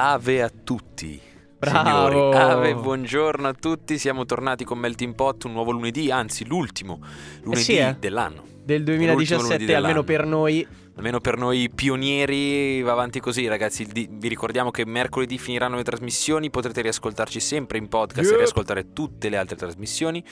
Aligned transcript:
Ave 0.00 0.42
a 0.42 0.48
tutti. 0.48 1.20
Bravo. 1.58 2.08
Signori, 2.08 2.36
ave, 2.36 2.74
buongiorno 2.76 3.48
a 3.48 3.52
tutti. 3.52 3.98
Siamo 3.98 4.24
tornati 4.26 4.62
con 4.62 4.78
Melting 4.78 5.16
Pot, 5.16 5.42
un 5.42 5.52
nuovo 5.54 5.72
lunedì, 5.72 6.08
anzi 6.12 6.46
l'ultimo 6.46 7.00
lunedì 7.42 7.62
sì, 7.64 7.76
eh. 7.78 7.96
dell'anno. 7.98 8.44
Del 8.64 8.84
L'ultimo 8.84 9.14
2017, 9.14 9.42
lunedì 9.42 9.74
almeno 9.74 10.04
per 10.04 10.24
noi. 10.24 10.64
Almeno 10.94 11.20
per 11.20 11.36
noi 11.36 11.68
pionieri 11.72 12.80
va 12.82 12.92
avanti 12.92 13.18
così, 13.18 13.48
ragazzi. 13.48 13.88
Vi 13.92 14.28
ricordiamo 14.28 14.70
che 14.70 14.84
mercoledì 14.86 15.36
finiranno 15.36 15.74
le 15.74 15.82
trasmissioni, 15.82 16.48
potrete 16.48 16.80
riascoltarci 16.80 17.40
sempre 17.40 17.78
in 17.78 17.88
podcast 17.88 18.26
e 18.26 18.30
Yep. 18.30 18.38
riascoltare 18.38 18.92
tutte 18.92 19.28
le 19.28 19.36
altre 19.36 19.56
trasmissioni. 19.56 20.22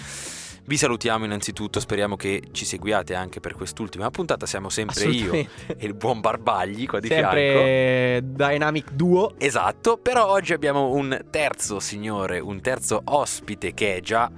Vi 0.69 0.77
salutiamo 0.77 1.25
innanzitutto, 1.25 1.79
speriamo 1.79 2.17
che 2.17 2.43
ci 2.51 2.65
seguiate 2.65 3.15
anche 3.15 3.39
per 3.39 3.55
quest'ultima 3.55 4.11
puntata. 4.11 4.47
Siamo 4.47 4.69
sempre 4.69 5.05
io 5.05 5.33
e 5.33 5.49
il 5.79 5.95
buon 5.95 6.19
Barbagli 6.19 6.87
qua 6.87 6.99
di 6.99 7.07
fianco. 7.07 7.37
Sempre 7.37 8.21
Dynamic 8.25 8.91
Duo. 8.91 9.35
Esatto, 9.39 9.97
però 9.97 10.27
oggi 10.27 10.55
abbiamo 10.55 10.91
un 10.93 11.27
terzo 11.31 11.79
signore, 11.79 12.41
un 12.41 12.61
terzo 12.61 13.01
ospite 13.05 13.75
che 13.75 13.95
è 13.95 14.01
già 14.01 14.29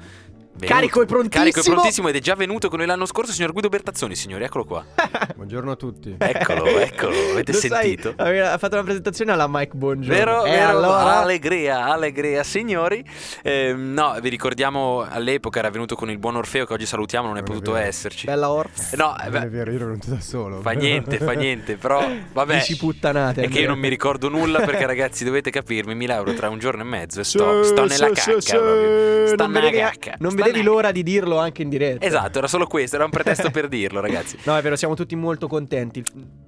venuto- 0.58 0.74
Carico 0.74 1.02
e 1.02 1.06
prontissimo. 1.06 1.42
Carico 1.44 1.60
e 1.60 1.62
prontissimo 1.72 2.08
ed 2.08 2.16
è 2.16 2.20
già 2.20 2.34
venuto 2.34 2.68
con 2.68 2.78
noi 2.78 2.86
l'anno 2.86 3.06
scorso, 3.06 3.32
signor 3.32 3.52
Guido 3.52 3.68
Bertazzoni, 3.68 4.14
signori, 4.14 4.44
eccolo 4.44 4.64
qua. 4.64 4.84
Buongiorno 5.36 5.70
a 5.70 5.76
tutti. 5.76 6.14
Eccolo, 6.18 6.66
eccolo, 6.78 7.12
avete 7.32 7.52
Lo 7.52 7.58
sai, 7.58 7.70
sentito? 7.70 8.12
aveva- 8.16 8.52
ha 8.52 8.58
fatto 8.58 8.74
una 8.74 8.84
presentazione 8.84 9.32
alla 9.32 9.46
Mike 9.48 9.74
Buongiorno. 9.76 10.14
Vero, 10.16 10.44
E 10.44 10.50
vero, 10.50 10.68
allora... 10.68 11.18
allegria, 11.20 11.84
allegria, 11.86 12.42
signori. 12.42 13.04
Ehm, 13.42 13.92
no, 13.94 14.16
vi 14.20 14.28
ricordiamo 14.28 15.06
all'epoca 15.08 15.58
era 15.60 15.70
venuto 15.70 15.94
con 15.94 16.10
il 16.10 16.18
buon 16.18 16.36
Orfeo 16.36 16.66
che 16.66 16.72
oggi 16.72 16.86
salutiamo, 16.86 17.26
non 17.26 17.36
è 17.36 17.40
Non 17.40 17.48
è 17.48 17.52
potuto 17.52 17.72
vero. 17.72 17.86
esserci. 17.86 18.26
Bella 18.26 18.50
Orf. 18.50 18.94
No, 18.94 19.16
eh, 19.18 19.22
Non 19.24 19.30
beh, 19.32 19.40
è 19.46 19.48
vero, 19.48 19.70
io 19.70 19.76
ero 19.76 19.86
venuto 19.86 20.10
da 20.10 20.20
solo. 20.20 20.60
fa 20.60 20.70
niente, 20.72 21.18
fa 21.18 21.32
niente, 21.38 21.76
però 21.76 22.04
vabbè. 22.32 22.54
Dici 22.56 22.76
puttanate. 22.76 23.42
È 23.42 23.48
che 23.48 23.60
io 23.60 23.68
non 23.68 23.78
mi 23.78 23.88
ricordo 23.88 24.28
nulla 24.28 24.60
perché 24.60 24.86
ragazzi 24.86 25.24
dovete 25.24 25.50
capirmi, 25.50 25.94
mi 25.94 26.06
lauro 26.06 26.34
tra 26.34 26.48
un 26.48 26.58
giorno 26.58 26.82
e 26.82 26.84
mezzo 26.84 27.20
e 27.20 27.24
sto, 27.24 27.62
sto 27.62 27.82
nella 27.86 28.08
sì, 28.08 28.12
cacca 28.12 28.40
sì, 28.40 28.50
proprio. 28.56 29.26
Sto 29.28 29.46
nella 29.46 29.70
cacca. 29.70 30.14
non 30.18 30.30
Sto 30.32 30.42
vedevi 30.48 30.64
l'ora 30.64 30.90
di 30.92 31.02
dirlo 31.02 31.38
anche 31.38 31.62
in 31.62 31.68
diretta. 31.68 32.04
Esatto, 32.04 32.38
era 32.38 32.46
solo 32.48 32.66
questo, 32.66 32.96
era 32.96 33.04
un 33.04 33.10
pretesto 33.10 33.50
per 33.50 33.68
dirlo 33.68 34.00
ragazzi. 34.00 34.36
No, 34.44 34.56
è 34.56 34.62
vero, 34.62 34.76
siamo 34.76 34.94
tutti 34.94 35.14
molto 35.16 35.46
contenti 35.48 36.02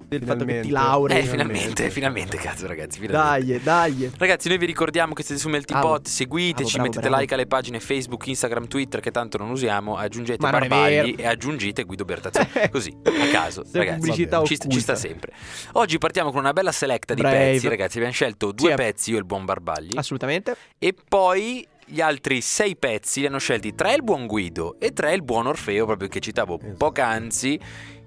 del 0.07 0.23
fatto 0.23 0.43
che 0.45 0.61
ti 0.61 0.67
Finalmente. 0.67 0.71
lauri. 0.71 1.13
Eh, 1.15 1.23
finalmente, 1.23 1.89
finalmente, 1.89 2.37
cazzo 2.37 2.67
ragazzi, 2.67 2.99
finalmente. 2.99 3.61
Dai, 3.63 3.93
dai. 3.95 4.11
Ragazzi, 4.17 4.47
noi 4.49 4.57
vi 4.57 4.65
ricordiamo 4.65 5.13
che 5.13 5.23
siete 5.23 5.39
su 5.39 5.47
Melting 5.49 5.79
Bravo. 5.79 5.95
Pot, 5.95 6.07
seguiteci, 6.07 6.53
Bravo, 6.53 6.69
bravo, 6.69 6.83
mettete 6.89 7.07
bravo. 7.07 7.21
like 7.21 7.33
alle 7.33 7.47
pagine 7.47 7.79
Facebook, 7.79 8.27
Instagram, 8.27 8.67
Twitter 8.67 8.99
che 8.99 9.11
tanto 9.11 9.37
non 9.37 9.49
usiamo, 9.49 9.95
aggiungete 9.97 10.41
Ma 10.43 10.51
Barbagli 10.51 11.15
e 11.17 11.25
aggiungete 11.25 11.83
Guido 11.83 12.03
Bertazzoni. 12.05 12.49
Così, 12.71 12.93
a 13.03 13.31
caso, 13.31 13.61
è 13.71 13.77
ragazzi. 13.77 14.11
Ci, 14.45 14.57
ci 14.69 14.79
sta 14.79 14.95
sempre. 14.95 15.31
Oggi 15.73 15.97
partiamo 15.97 16.31
con 16.31 16.39
una 16.39 16.53
bella 16.53 16.71
selecta 16.71 17.13
di 17.13 17.21
Brave. 17.21 17.37
pezzi, 17.51 17.67
ragazzi. 17.69 17.95
Abbiamo 17.97 18.13
scelto 18.13 18.51
due 18.51 18.69
Sì, 18.71 18.75
pezzi, 18.75 19.09
io 19.11 19.15
e 19.17 19.19
il 19.19 19.25
buon 19.25 19.45
Barbagli. 19.45 19.97
Assolutamente. 19.97 20.55
E 20.77 20.93
poi 21.07 21.65
gli 21.85 22.01
altri 22.01 22.41
sei 22.41 22.75
pezzi 22.75 23.21
li 23.21 23.25
hanno 23.27 23.39
scelti 23.39 23.73
tre 23.75 23.93
il 23.95 24.03
buon 24.03 24.27
Guido 24.27 24.79
e 24.79 24.91
tre 24.93 25.13
il 25.13 25.23
buon 25.23 25.47
Orfeo, 25.47 25.85
proprio 25.85 26.07
che 26.07 26.19
citavo 26.19 26.57
Esatto. 26.59 26.75
poc'anzi, 26.77 27.59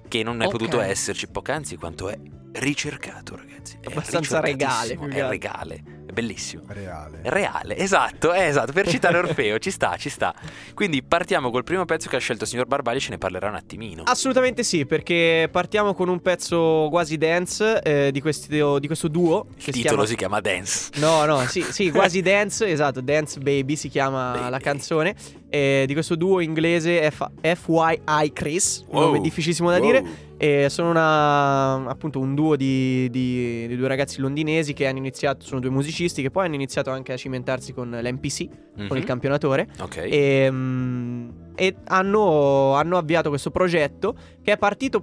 che 0.08 0.22
non 0.22 0.40
è 0.42 0.48
potuto 0.48 0.76
Poc'anzi. 0.76 0.90
esserci. 0.90 1.28
Poc'anzi 1.28 1.76
quanto 1.76 2.08
è 2.08 2.18
ricercato, 2.52 3.36
ragazzi. 3.36 3.76
È 3.80 3.88
Abbastanza 3.88 4.40
regale, 4.40 4.94
È 4.94 5.26
regale, 5.28 5.82
bellissimo. 6.14 6.62
Reale. 6.68 7.18
Reale, 7.24 7.76
esatto, 7.76 8.32
è 8.32 8.46
esatto, 8.46 8.72
per 8.72 8.88
citare 8.88 9.18
Orfeo, 9.18 9.58
ci 9.58 9.70
sta, 9.70 9.96
ci 9.98 10.08
sta. 10.08 10.34
Quindi 10.72 11.02
partiamo 11.02 11.50
col 11.50 11.64
primo 11.64 11.84
pezzo 11.84 12.08
che 12.08 12.16
ha 12.16 12.18
scelto 12.20 12.44
il 12.44 12.48
signor 12.48 12.66
Barbagli, 12.66 12.98
ce 13.00 13.10
ne 13.10 13.18
parlerà 13.18 13.48
un 13.48 13.56
attimino. 13.56 14.02
Assolutamente 14.06 14.62
sì, 14.62 14.86
perché 14.86 15.48
partiamo 15.52 15.92
con 15.92 16.08
un 16.08 16.20
pezzo 16.22 16.86
quasi 16.90 17.18
dance 17.18 17.82
eh, 17.82 18.10
di, 18.10 18.20
questo, 18.22 18.78
di 18.78 18.86
questo 18.86 19.08
duo. 19.08 19.46
il 19.50 19.54
Che 19.56 19.72
si 19.72 19.82
titolo 19.82 20.04
chiama... 20.04 20.06
si 20.06 20.16
chiama 20.16 20.40
Dance. 20.40 20.90
No, 20.96 21.24
no, 21.26 21.40
sì, 21.46 21.60
sì, 21.62 21.90
quasi 21.90 22.22
dance, 22.22 22.66
esatto, 22.66 23.00
Dance 23.02 23.40
Baby 23.40 23.76
si 23.76 23.88
chiama 23.88 24.32
Baby. 24.32 24.50
la 24.50 24.58
canzone. 24.58 25.14
eh, 25.50 25.84
di 25.86 25.92
questo 25.92 26.16
duo 26.16 26.40
inglese 26.40 27.08
F- 27.12 27.28
FYI 27.40 28.32
Chris, 28.32 28.84
Wow. 28.88 29.04
nome 29.04 29.20
difficilissimo 29.20 29.70
da 29.70 29.76
Wow. 29.78 29.84
dire. 29.86 30.04
E 30.44 30.68
sono 30.68 30.90
una, 30.90 31.88
appunto 31.88 32.18
un 32.20 32.34
duo 32.34 32.54
di, 32.54 33.08
di- 33.10 33.66
di 33.66 33.76
due 33.76 33.88
ragazzi 33.88 34.20
londinesi 34.20 34.74
che 34.74 34.86
hanno 34.86 34.98
iniziato, 34.98 35.44
sono 35.46 35.58
due 35.58 35.70
musicisti 35.70 36.20
che 36.20 36.30
poi 36.30 36.44
hanno 36.44 36.54
iniziato 36.54 36.90
anche 36.90 37.12
a 37.14 37.16
cimentarsi 37.16 37.72
con 37.72 37.88
l'MPC, 37.90 38.46
con 38.76 38.86
Mhm. 38.90 38.96
il 38.96 39.04
campionatore. 39.04 39.68
Ok. 39.80 39.96
E, 39.96 40.48
mm, 40.50 41.28
e 41.54 41.76
hanno, 41.86 42.74
hanno 42.74 42.98
avviato 42.98 43.30
questo 43.30 43.50
progetto 43.50 44.14
che 44.42 44.52
è 44.52 44.58
partito 44.58 45.02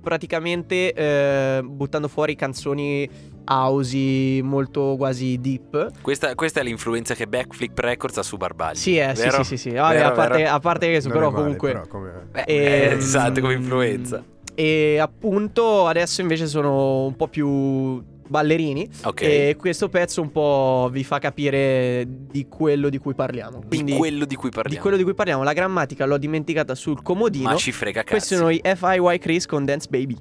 praticamente 0.00 0.92
eh, 0.94 1.60
buttando 1.62 2.08
fuori 2.08 2.34
canzoni 2.34 3.06
housey 3.44 4.40
molto 4.40 4.94
quasi 4.96 5.38
deep. 5.38 6.00
Questa, 6.00 6.34
questa 6.34 6.60
è 6.60 6.62
l'influenza 6.62 7.14
che 7.14 7.26
Backflip 7.26 7.78
Records 7.78 8.16
ha 8.18 8.22
su 8.22 8.36
Barbagli. 8.38 8.76
Sì, 8.76 8.96
eh, 8.96 9.14
sì, 9.14 9.22
vero? 9.24 9.36
sì, 9.42 9.56
sì, 9.56 9.56
sì. 9.68 9.70
Vabbè, 9.76 9.94
Vero, 9.96 10.08
a, 10.08 10.12
parte, 10.12 10.46
a 10.46 10.58
parte 10.60 10.88
questo, 10.88 11.08
Non 11.10 11.18
però 11.18 11.28
è 11.28 11.32
male, 11.32 11.42
comunque... 11.44 11.72
però 11.72 11.86
come- 11.86 12.26
Beh, 12.30 12.44
Ehm, 12.46 12.92
eh, 12.92 12.94
esatto, 12.96 13.40
come 13.40 13.52
influenza. 13.54 14.24
E 14.58 14.98
appunto 14.98 15.86
adesso 15.86 16.20
invece 16.20 16.48
sono 16.48 17.04
un 17.04 17.14
po' 17.14 17.28
più 17.28 18.02
ballerini 18.26 18.88
Ok. 19.04 19.22
e 19.22 19.56
questo 19.56 19.88
pezzo 19.88 20.20
un 20.20 20.32
po' 20.32 20.88
vi 20.90 21.04
fa 21.04 21.20
capire 21.20 22.04
di 22.08 22.48
quello 22.48 22.88
di 22.88 22.98
cui 22.98 23.14
parliamo. 23.14 23.62
Quindi 23.68 23.92
di 23.92 23.98
quello 23.98 24.24
di 24.24 24.34
cui 24.34 24.48
di 24.48 24.56
parliamo. 24.56 24.82
quello 24.82 24.96
di 24.96 25.04
cui 25.04 25.14
parliamo, 25.14 25.44
la 25.44 25.52
grammatica 25.52 26.06
l'ho 26.06 26.18
dimenticata 26.18 26.74
sul 26.74 27.00
comodino. 27.02 27.50
Ma 27.50 27.54
ci 27.54 27.70
frega 27.70 28.00
cazzo. 28.02 28.10
Questi 28.10 28.34
sono 28.34 28.50
i 28.50 28.60
FIY 28.60 29.18
Chris 29.18 29.46
con 29.46 29.64
Dance 29.64 29.86
Baby. 29.88 30.16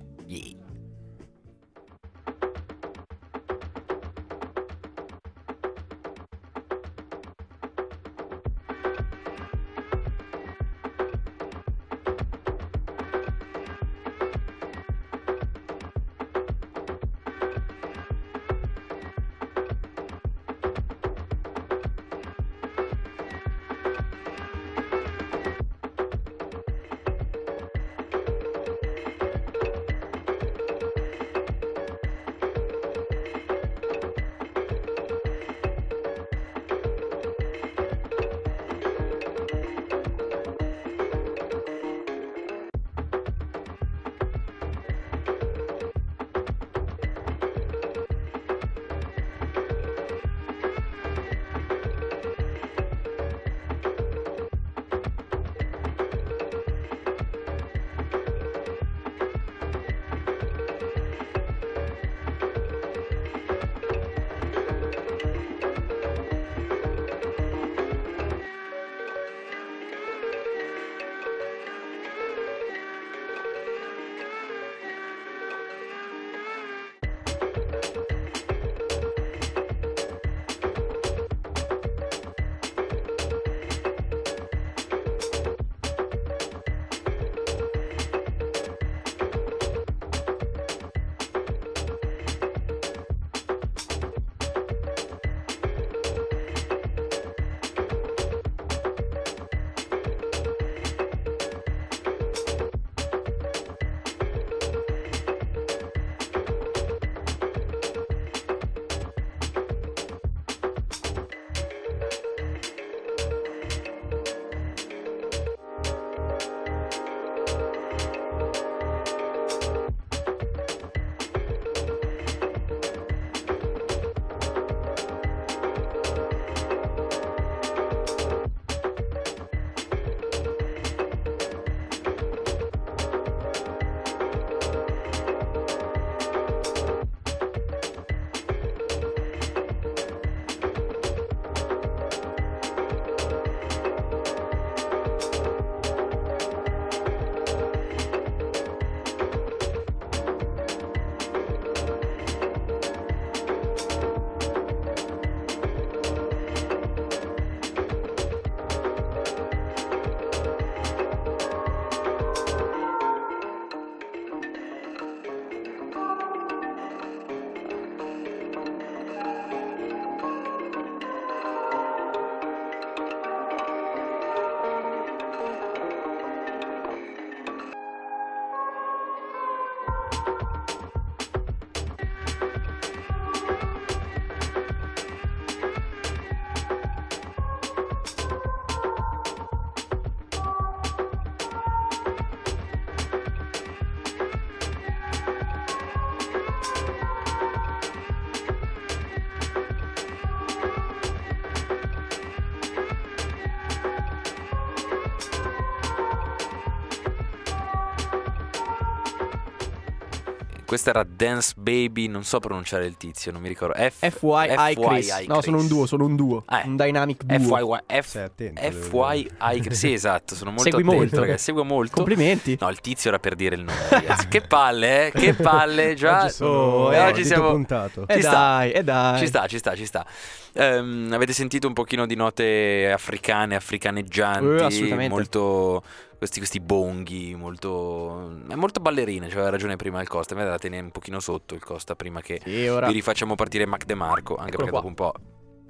Questa 210.77 210.91
era 211.00 211.07
Dance 211.09 211.53
Baby, 211.57 212.06
non 212.06 212.24
so 212.24 212.38
pronunciare 212.39 212.85
il 212.85 212.97
tizio, 212.97 213.31
non 213.31 213.41
mi 213.41 213.47
ricordo. 213.47 213.74
F- 213.81 214.09
FYI 214.12 214.75
Chris. 214.75 215.25
No, 215.25 215.41
sono 215.41 215.57
un 215.57 215.68
duo, 215.68 215.88
sono 215.88 216.06
un 216.06 216.15
duo. 216.15 216.44
Ah. 216.45 216.62
Un 216.65 216.75
dynamic 216.75 217.24
duo. 217.24 217.79
FYI, 217.88 219.59
Chris. 219.59 219.75
Sì, 219.75 219.91
esatto, 219.91 220.35
sono 220.35 220.51
molto 220.51 220.65
Segui 220.65 220.81
attento, 220.83 220.95
molto. 221.00 221.19
ragazzi, 221.19 221.44
seguo 221.45 221.63
molto. 221.63 221.95
Complimenti. 221.95 222.56
No, 222.59 222.69
il 222.69 222.79
tizio 222.79 223.09
era 223.09 223.18
per 223.18 223.33
dire 223.33 223.56
il 223.56 223.63
nome, 223.63 223.79
ragazzi. 223.89 224.27
che 224.27 224.41
palle, 224.41 225.07
eh? 225.07 225.12
Che 225.13 225.33
palle, 225.41 225.95
già. 225.95 226.25
Oggi 226.25 226.33
sono 226.33 226.50
Oh, 226.51 226.94
eh, 226.94 227.00
oggi 227.07 227.25
siamo- 227.25 227.50
puntato. 227.50 228.06
E 228.07 228.13
Ci 228.13 228.21
sta. 228.21 228.31
dai, 228.31 228.71
e 228.71 228.83
dai. 228.83 229.18
Ci 229.19 229.25
sta, 229.25 229.47
ci 229.47 229.57
sta, 229.57 229.75
ci 229.75 229.85
sta. 229.88 230.06
Ehm, 230.53 231.09
avete 231.12 231.33
sentito 231.33 231.65
un 231.65 231.74
pochino 231.74 232.06
di 232.06 232.15
note 232.15 232.91
africane, 232.91 233.56
africaneggianti, 233.56 234.63
assolutamente. 234.63 235.09
molto 235.12 235.81
questi, 236.18 236.38
questi 236.40 236.60
bonghi, 236.60 237.36
molto 237.36 238.42
è 238.50 238.56
molto 238.56 238.80
ballerine, 238.80 239.28
cioè 239.28 239.36
aveva 239.36 239.50
ragione 239.52 239.75
prima 239.75 240.02
il 240.02 240.08
Costa, 240.08 240.36
me 240.36 240.44
la 240.46 240.58
tenere 240.58 240.84
un 240.84 240.92
pochino 240.92 241.19
sotto 241.19 241.54
il 241.56 241.64
Costa 241.64 241.96
prima 241.96 242.22
che 242.22 242.42
Sì, 242.44 242.68
ora. 242.68 242.88
vi 242.88 242.94
rifacciamo 242.94 243.36
partire 243.36 243.66
Mac 243.66 243.86
De 243.86 243.94
Marco, 243.96 244.36
anche 244.36 244.54
Eccolo 244.54 244.58
perché 244.66 244.69
qua. 244.69 244.80
dopo 244.80 244.88
un 244.88 244.94
po' 244.96 245.14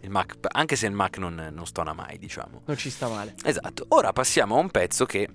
il 0.01 0.09
Mac, 0.09 0.35
anche 0.51 0.75
se 0.75 0.85
il 0.87 0.93
Mac 0.93 1.17
non, 1.17 1.49
non 1.51 1.65
stona 1.65 1.93
mai, 1.93 2.17
diciamo. 2.17 2.61
Non 2.65 2.77
ci 2.77 2.89
sta 2.89 3.07
male. 3.07 3.35
Esatto. 3.43 3.85
Ora 3.89 4.13
passiamo 4.13 4.55
a 4.55 4.59
un 4.59 4.69
pezzo 4.69 5.05
che 5.05 5.27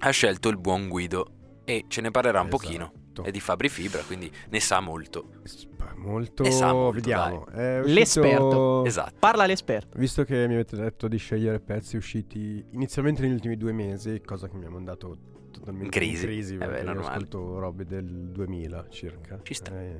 ha 0.00 0.10
scelto 0.10 0.48
il 0.48 0.56
buon 0.58 0.88
Guido 0.88 1.60
e 1.64 1.84
ce 1.88 2.00
ne 2.00 2.10
parlerà 2.10 2.40
un 2.40 2.48
pochino. 2.48 2.92
Esatto. 3.20 3.28
È 3.28 3.30
di 3.30 3.40
Fabri 3.40 3.68
Fibra, 3.68 4.02
quindi 4.02 4.30
ne 4.48 4.60
sa 4.60 4.80
molto. 4.80 5.30
Molto, 5.96 6.42
Ne 6.44 6.50
sa 6.52 6.72
molto, 6.72 6.92
vediamo. 6.92 7.46
È 7.46 7.80
uscito- 7.80 7.98
L'esperto. 7.98 8.84
Esatto. 8.84 9.14
Parla 9.18 9.46
l'esperto. 9.46 9.98
Visto 9.98 10.24
che 10.24 10.46
mi 10.46 10.54
avete 10.54 10.76
detto 10.76 11.08
di 11.08 11.16
scegliere 11.16 11.58
pezzi 11.60 11.96
usciti 11.96 12.64
inizialmente 12.70 13.22
negli 13.22 13.32
ultimi 13.32 13.56
due 13.56 13.72
mesi, 13.72 14.20
cosa 14.24 14.48
che 14.48 14.56
mi 14.56 14.64
ha 14.66 14.70
mandato 14.70 15.16
totalmente 15.50 15.84
In 15.86 15.90
crisi. 15.90 16.22
in 16.24 16.28
crisi 16.30 16.54
Eh 16.54 16.58
beh, 16.66 16.82
io 16.82 17.00
ascolto 17.00 17.58
robe 17.58 17.84
del 17.84 18.04
2000 18.30 18.86
circa. 18.90 19.40
Ci 19.42 19.54
sta. 19.54 19.72
Eh, 19.72 19.96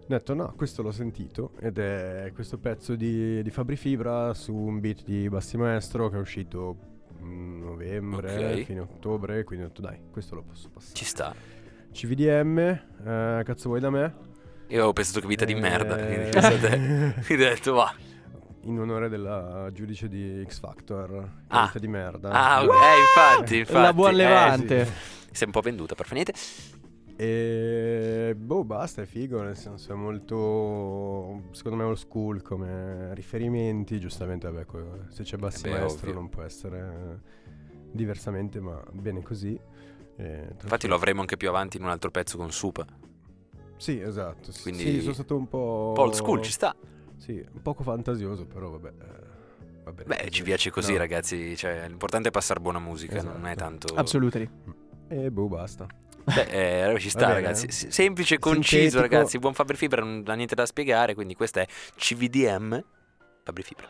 ho 0.00 0.04
detto 0.06 0.34
no, 0.34 0.52
questo 0.56 0.82
l'ho 0.82 0.90
sentito 0.92 1.52
ed 1.60 1.78
è 1.78 2.30
questo 2.34 2.58
pezzo 2.58 2.94
di, 2.94 3.42
di 3.42 3.50
Fabri 3.50 3.76
Fibra 3.76 4.34
su 4.34 4.54
un 4.54 4.80
beat 4.80 5.04
di 5.04 5.28
Bassi 5.28 5.56
Maestro 5.56 6.08
che 6.10 6.16
è 6.16 6.20
uscito 6.20 6.76
in 7.20 7.60
novembre, 7.60 8.54
Ok. 8.58 8.64
fine 8.64 8.80
ottobre, 8.80 9.44
quindi 9.44 9.64
ho 9.64 9.68
detto 9.68 9.80
dai, 9.82 9.98
questo 10.10 10.34
lo 10.34 10.42
posso 10.42 10.68
passare. 10.70 10.94
Ci 10.94 11.04
sta. 11.04 11.34
CVDM, 11.92 12.58
eh, 12.58 13.42
cazzo 13.44 13.68
vuoi 13.68 13.80
da 13.80 13.90
me? 13.90 14.14
Io 14.68 14.76
avevo 14.76 14.92
pensato 14.92 15.20
che 15.20 15.26
vita 15.26 15.44
di 15.44 15.52
Eh, 15.52 15.60
merda. 15.60 15.96
Quindi, 17.24 17.44
ho 17.44 17.48
detto, 17.48 17.72
va. 17.74 17.92
In 18.62 18.78
onore 18.78 19.08
della 19.08 19.70
giudice 19.72 20.08
di 20.08 20.44
X 20.46 20.60
Factor, 20.60 21.28
Ah. 21.48 21.66
vita 21.66 21.78
di 21.78 21.88
merda. 21.88 22.30
Ah, 22.30 22.62
ok, 22.62 22.68
eh, 22.70 23.00
infatti, 23.00 23.56
infatti. 23.58 23.78
La 23.80 23.92
buon 23.94 24.12
eh, 24.12 24.16
levante. 24.16 24.84
sì. 24.84 24.92
Si 25.32 25.42
è 25.44 25.46
un 25.46 25.52
po' 25.52 25.60
venduta 25.60 25.94
per 25.94 26.06
finire. 26.06 26.32
E 27.16 28.34
boh, 28.36 28.62
basta, 28.64 29.02
è 29.02 29.06
figo, 29.06 29.42
nel 29.42 29.56
senso 29.56 29.90
è 29.92 29.94
molto, 29.96 31.42
secondo 31.52 31.78
me, 31.78 31.84
old 31.84 31.96
school 31.96 32.42
come 32.42 33.12
riferimenti. 33.14 33.98
Giustamente, 33.98 34.48
vabbè, 34.50 34.66
se 35.08 35.22
c'è 35.24 35.36
Bassi 35.36 35.66
Eh 35.66 35.70
beh, 35.70 35.78
Maestro 35.78 36.08
ovvio. 36.08 36.20
non 36.20 36.28
può 36.28 36.42
essere 36.42 36.78
eh, 36.78 37.50
diversamente, 37.90 38.60
ma 38.60 38.80
bene 38.92 39.22
così. 39.22 39.58
E, 40.18 40.46
tra 40.56 40.62
Infatti 40.64 40.86
lo 40.88 40.94
avremo 40.96 41.20
anche 41.20 41.36
più 41.36 41.48
avanti 41.48 41.76
in 41.76 41.84
un 41.84 41.90
altro 41.90 42.10
pezzo 42.10 42.36
con 42.36 42.50
Supa. 42.52 42.84
Sì, 43.76 44.00
esatto. 44.00 44.50
sì, 44.52 44.62
Quindi- 44.62 44.82
Sì, 44.82 45.00
sono 45.02 45.12
stato 45.14 45.36
un 45.36 45.48
po'... 45.48 45.94
Old 45.96 46.12
school, 46.14 46.42
ci 46.42 46.50
sta. 46.50 46.74
Sì, 47.16 47.32
un 47.52 47.62
poco 47.62 47.82
fantasioso, 47.84 48.44
però 48.46 48.70
vabbè. 48.70 48.88
eh, 48.88 49.82
va 49.84 49.92
bene 49.92 50.08
Beh, 50.08 50.16
così. 50.18 50.30
ci 50.30 50.42
piace 50.42 50.70
così, 50.70 50.92
No. 50.92 50.98
ragazzi. 50.98 51.56
Cioè, 51.56 51.86
l'importante 51.86 52.28
è 52.28 52.30
passare 52.32 52.58
buona 52.60 52.80
musica, 52.80 53.22
non 53.22 53.46
è 53.46 53.50
Esatto. 53.52 53.56
tanto. 53.56 53.94
Absolutely. 53.94 54.50
E 55.08 55.30
boh, 55.30 55.46
basta. 55.48 55.86
Beh, 56.24 56.92
eh, 56.92 56.98
ci 57.00 57.08
sta, 57.08 57.20
bene. 57.28 57.32
ragazzi. 57.34 57.70
S- 57.70 57.86
Semplice, 57.88 58.38
conciso, 58.38 58.76
Sintetico. 58.98 59.00
ragazzi. 59.00 59.38
Buon 59.38 59.54
Fabri 59.54 59.76
Fibra, 59.76 60.02
non 60.02 60.24
ha 60.26 60.34
niente 60.34 60.54
da 60.54 60.66
spiegare. 60.66 61.14
Quindi, 61.14 61.34
questa 61.34 61.60
è 61.60 61.66
CVDM 61.96 62.84
Fabri 63.44 63.62
Fibra. 63.62 63.88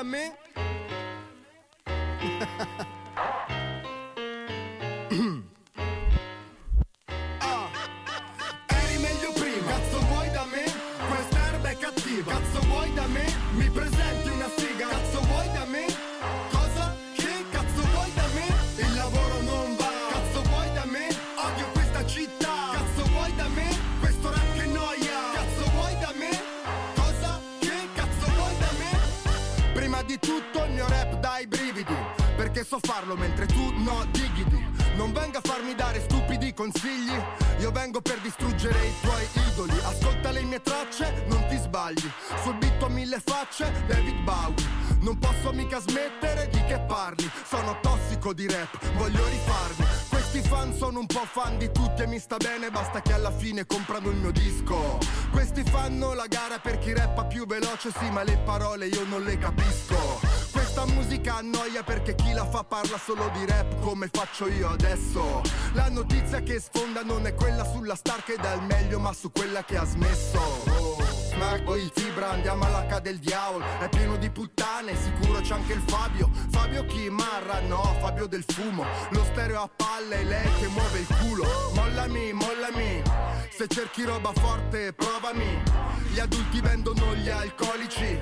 Cazzo 0.00 0.30
rap 30.90 31.18
dai 31.20 31.46
brividi 31.46 31.94
Perché 32.36 32.64
so 32.64 32.78
farlo 32.82 33.16
mentre 33.16 33.46
tu 33.46 33.72
no 33.78 34.04
diggiti 34.10 34.62
Non 34.96 35.12
venga 35.12 35.38
a 35.38 35.40
farmi 35.42 35.74
dare 35.74 36.00
stupidi 36.00 36.52
consigli 36.52 37.16
Io 37.60 37.70
vengo 37.70 38.00
per 38.00 38.18
distruggere 38.20 38.78
i 38.86 38.92
tuoi 39.00 39.26
idoli. 39.48 39.78
Ascolta 39.84 40.30
le 40.30 40.42
mie 40.42 40.60
tracce, 40.60 41.24
non 41.28 41.44
ti 41.48 41.56
sbagli 41.56 42.10
Sul 42.42 42.56
beat 42.56 42.82
ho 42.82 42.88
mille 42.88 43.20
facce, 43.24 43.72
David 43.86 44.20
Bowie. 44.22 44.78
Non 45.00 45.18
posso 45.18 45.52
mica 45.52 45.80
smettere 45.80 46.48
di 46.50 46.62
che 46.64 46.78
parli 46.80 47.30
Sono 47.44 47.78
tossico 47.80 48.34
di 48.34 48.46
rap, 48.46 48.78
voglio 48.96 49.24
rifarmi 49.26 49.99
questi 50.30 50.48
fan 50.48 50.72
sono 50.72 51.00
un 51.00 51.06
po' 51.06 51.26
fan 51.28 51.58
di 51.58 51.72
tutti 51.72 52.02
e 52.02 52.06
mi 52.06 52.20
sta 52.20 52.36
bene, 52.36 52.70
basta 52.70 53.02
che 53.02 53.12
alla 53.12 53.32
fine 53.32 53.66
comprano 53.66 54.10
il 54.10 54.16
mio 54.16 54.30
disco. 54.30 54.98
Questi 55.32 55.64
fanno 55.64 56.14
la 56.14 56.28
gara 56.28 56.60
per 56.60 56.78
chi 56.78 56.94
rappa 56.94 57.24
più 57.24 57.46
veloce, 57.46 57.90
sì, 57.98 58.08
ma 58.10 58.22
le 58.22 58.38
parole 58.44 58.86
io 58.86 59.04
non 59.06 59.24
le 59.24 59.36
capisco. 59.38 60.20
Questa 60.52 60.86
musica 60.86 61.38
annoia 61.38 61.82
perché 61.82 62.14
chi 62.14 62.32
la 62.32 62.46
fa 62.46 62.62
parla 62.62 62.96
solo 62.96 63.28
di 63.34 63.44
rap 63.44 63.80
come 63.80 64.08
faccio 64.08 64.46
io 64.46 64.68
adesso. 64.68 65.42
La 65.72 65.88
notizia 65.88 66.40
che 66.42 66.60
sfonda 66.60 67.02
non 67.02 67.26
è 67.26 67.34
quella 67.34 67.64
sulla 67.64 67.96
star 67.96 68.22
che 68.22 68.36
dà 68.40 68.52
il 68.52 68.62
meglio, 68.62 69.00
ma 69.00 69.12
su 69.12 69.32
quella 69.32 69.64
che 69.64 69.78
ha 69.78 69.84
smesso. 69.84 70.38
Oh, 70.38 71.19
Smack, 71.40 71.62
poi 71.62 71.90
fibra, 71.94 72.32
andiamo 72.32 72.66
all'H 72.66 73.00
del 73.00 73.18
diavolo. 73.18 73.64
È 73.78 73.88
pieno 73.88 74.16
di 74.16 74.28
puttane, 74.28 74.94
sicuro 74.94 75.40
c'è 75.40 75.54
anche 75.54 75.72
il 75.72 75.82
Fabio. 75.86 76.30
Fabio 76.50 76.84
chi? 76.84 77.08
Marra? 77.08 77.60
No, 77.60 77.82
Fabio 77.98 78.26
del 78.26 78.44
fumo. 78.46 78.84
Lo 79.08 79.24
stereo 79.24 79.62
a 79.62 79.70
palle, 79.74 80.22
lei 80.22 80.46
che 80.58 80.66
muove 80.66 80.98
il 80.98 81.06
culo. 81.18 81.44
Mollami, 81.72 82.34
mollami. 82.34 83.02
Se 83.60 83.68
cerchi 83.68 84.04
roba 84.04 84.32
forte, 84.32 84.94
provami. 84.94 85.62
Gli 86.10 86.18
adulti 86.18 86.62
vendono 86.62 87.14
gli 87.14 87.28
alcolici. 87.28 88.18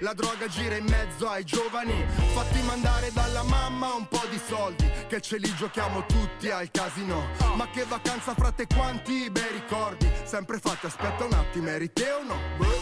La 0.00 0.12
droga 0.14 0.48
gira 0.48 0.74
in 0.74 0.86
mezzo 0.86 1.28
ai 1.28 1.44
giovani. 1.44 1.94
Fatti 2.34 2.60
mandare 2.62 3.12
dalla 3.12 3.44
mamma 3.44 3.94
un 3.94 4.08
po' 4.08 4.26
di 4.28 4.40
soldi. 4.48 4.90
Che 5.08 5.20
ce 5.20 5.36
li 5.36 5.54
giochiamo 5.54 6.04
tutti 6.06 6.50
al 6.50 6.72
casino. 6.72 7.24
Ma 7.54 7.70
che 7.70 7.84
vacanza 7.84 8.34
frate 8.34 8.66
quanti 8.66 9.30
bei 9.30 9.46
ricordi. 9.52 10.10
Sempre 10.24 10.58
fatti, 10.58 10.86
aspetta 10.86 11.24
un 11.24 11.34
attimo, 11.34 11.68
eri 11.68 11.92
te 11.92 12.10
o 12.10 12.24
no? 12.24 12.36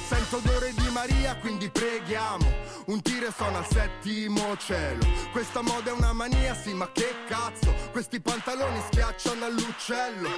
Sento 0.07 0.39
odore 0.39 0.73
di 0.73 0.89
Maria, 0.89 1.37
quindi 1.37 1.69
preghiamo. 1.69 2.51
Un 2.87 3.03
tiro 3.03 3.31
suona 3.31 3.59
al 3.59 3.67
settimo 3.67 4.57
cielo. 4.57 5.05
Questa 5.31 5.61
moda 5.61 5.91
è 5.91 5.93
una 5.93 6.15
mania, 6.15 6.55
sì, 6.55 6.73
ma 6.73 6.91
che 6.91 7.15
cazzo? 7.27 7.71
Questi 7.93 8.19
pantaloni 8.19 8.81
schiacciano 8.91 9.45
all'uccello. 9.45 10.31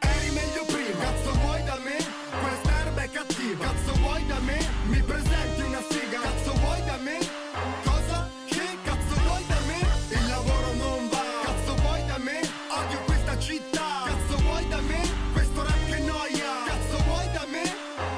Eri 0.00 0.30
meglio 0.30 0.64
prima, 0.66 0.98
cazzo 1.04 1.32
vuoi 1.42 1.62
da 1.64 1.76
me? 1.82 1.96
Quest'erba 2.42 3.02
è 3.02 3.10
cattiva, 3.10 3.64
cazzo 3.64 3.92
vuoi 4.00 4.26
da 4.26 4.38
me? 4.40 4.58
Mi 4.86 5.02
presenti 5.02 5.62
una 5.62 5.82
figa, 5.88 6.20
cazzo 6.20 6.52
vuoi 6.60 6.82
da 6.84 6.96
me? 6.96 7.18
Cosa? 7.84 8.28
Che 8.46 8.66
cazzo 8.84 9.14
vuoi 9.26 9.44
da 9.46 9.58
me? 9.66 9.78
Il 10.18 10.26
lavoro 10.28 10.72
non 10.74 11.08
va, 11.08 11.22
cazzo 11.44 11.74
vuoi 11.82 12.06
da 12.06 12.18
me? 12.18 12.40
Odio 12.78 13.00
questa 13.04 13.38
città, 13.38 13.86
cazzo 14.06 14.36
vuoi 14.42 14.68
da 14.68 14.80
me? 14.80 15.00
Questo 15.32 15.62
rap 15.62 15.84
che 15.86 15.98
noia, 15.98 16.50
cazzo 16.66 16.96
vuoi 17.04 17.30
da 17.32 17.44
me? 17.48 17.62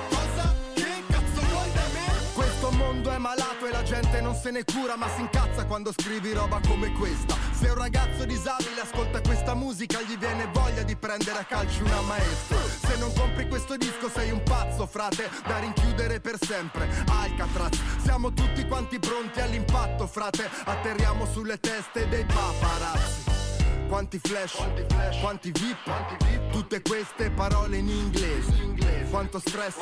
Cosa? 0.08 0.54
Che 0.74 0.92
cazzo 1.08 1.40
vuoi 1.50 1.72
da 1.72 1.86
me? 1.94 2.06
Questo 2.34 2.70
mondo 2.72 3.10
è 3.10 3.18
malato 3.18 3.66
e 3.66 3.70
la 3.70 3.82
gente 3.82 4.20
non 4.20 4.34
se 4.34 4.50
ne 4.50 4.64
cura 4.64 4.96
ma 4.96 5.08
si 5.14 5.20
incazza 5.20 5.49
quando 5.70 5.92
scrivi 5.92 6.32
roba 6.32 6.58
come 6.66 6.90
questa. 6.94 7.36
Se 7.52 7.68
un 7.68 7.76
ragazzo 7.76 8.24
disabile 8.24 8.80
ascolta 8.80 9.20
questa 9.20 9.54
musica 9.54 10.00
gli 10.00 10.18
viene 10.18 10.48
voglia 10.52 10.82
di 10.82 10.96
prendere 10.96 11.38
a 11.38 11.44
calci 11.44 11.80
una 11.82 12.00
maestra. 12.00 12.58
Se 12.58 12.98
non 12.98 13.12
compri 13.14 13.46
questo 13.46 13.76
disco 13.76 14.08
sei 14.08 14.32
un 14.32 14.42
pazzo 14.42 14.88
frate 14.88 15.30
da 15.46 15.60
rinchiudere 15.60 16.18
per 16.18 16.38
sempre. 16.40 16.88
Alcatraz 17.06 17.78
Siamo 18.02 18.32
tutti 18.32 18.66
quanti 18.66 18.98
pronti 18.98 19.38
all'impatto 19.38 20.08
frate. 20.08 20.50
Atterriamo 20.64 21.24
sulle 21.26 21.60
teste 21.60 22.08
dei 22.08 22.24
paparazzi. 22.24 23.30
Quanti 23.86 24.18
flash, 24.20 24.56
quanti 25.20 25.52
VIP, 25.52 26.50
tutte 26.50 26.82
queste 26.82 27.30
parole 27.30 27.76
in 27.76 27.88
inglese. 27.88 29.08
Quanto 29.08 29.38
stress, 29.38 29.76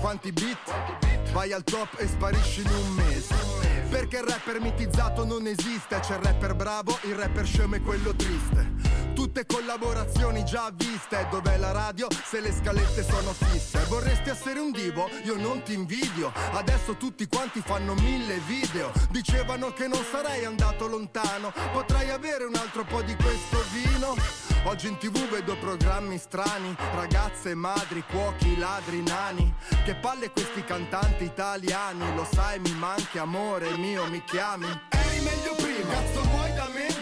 quanti 0.00 0.32
beat, 0.32 1.30
vai 1.30 1.52
al 1.52 1.62
top 1.62 1.94
e 1.98 2.08
sparisci 2.08 2.62
in 2.62 2.70
un 2.70 2.94
mese. 2.94 3.49
Perché 3.90 4.18
il 4.18 4.22
rapper 4.22 4.60
mitizzato 4.60 5.24
non 5.24 5.46
esiste, 5.46 5.98
c'è 5.98 6.14
il 6.14 6.22
rapper 6.22 6.54
bravo, 6.54 6.96
il 7.02 7.14
rapper 7.14 7.44
scemo 7.44 7.74
e 7.74 7.80
quello 7.80 8.14
triste. 8.14 8.72
Tutte 9.14 9.44
collaborazioni 9.44 10.44
già 10.44 10.72
viste, 10.72 11.26
dov'è 11.30 11.58
la 11.58 11.72
radio 11.72 12.06
se 12.24 12.40
le 12.40 12.52
scalette 12.52 13.02
sono 13.02 13.32
fisse? 13.32 13.84
Vorresti 13.88 14.30
essere 14.30 14.60
un 14.60 14.70
divo? 14.70 15.08
Io 15.24 15.36
non 15.36 15.62
ti 15.62 15.74
invidio, 15.74 16.32
adesso 16.52 16.96
tutti 16.96 17.26
quanti 17.26 17.60
fanno 17.60 17.94
mille 17.94 18.38
video. 18.46 18.92
Dicevano 19.10 19.72
che 19.72 19.88
non 19.88 20.02
sarei 20.10 20.44
andato 20.44 20.86
lontano, 20.86 21.52
potrei 21.72 22.10
avere 22.10 22.44
un 22.44 22.54
altro 22.54 22.84
po' 22.84 23.02
di 23.02 23.14
questo 23.16 23.62
vino. 23.72 24.49
Oggi 24.64 24.88
in 24.88 24.98
tv 24.98 25.26
vedo 25.30 25.56
programmi 25.56 26.18
strani, 26.18 26.76
ragazze, 26.94 27.54
madri, 27.54 28.04
cuochi, 28.10 28.58
ladri, 28.58 29.02
nani. 29.02 29.52
Che 29.84 29.94
palle 29.94 30.30
questi 30.30 30.62
cantanti 30.62 31.24
italiani, 31.24 32.14
lo 32.14 32.26
sai 32.30 32.58
mi 32.58 32.72
manchi 32.74 33.18
amore 33.18 33.70
mio, 33.78 34.06
mi 34.08 34.22
chiami. 34.22 34.66
Eri 34.90 35.20
meglio 35.20 35.54
prima, 35.56 35.88
cazzo 35.90 36.20
vuoi 36.28 36.52
da 36.52 36.68
me? 36.74 36.99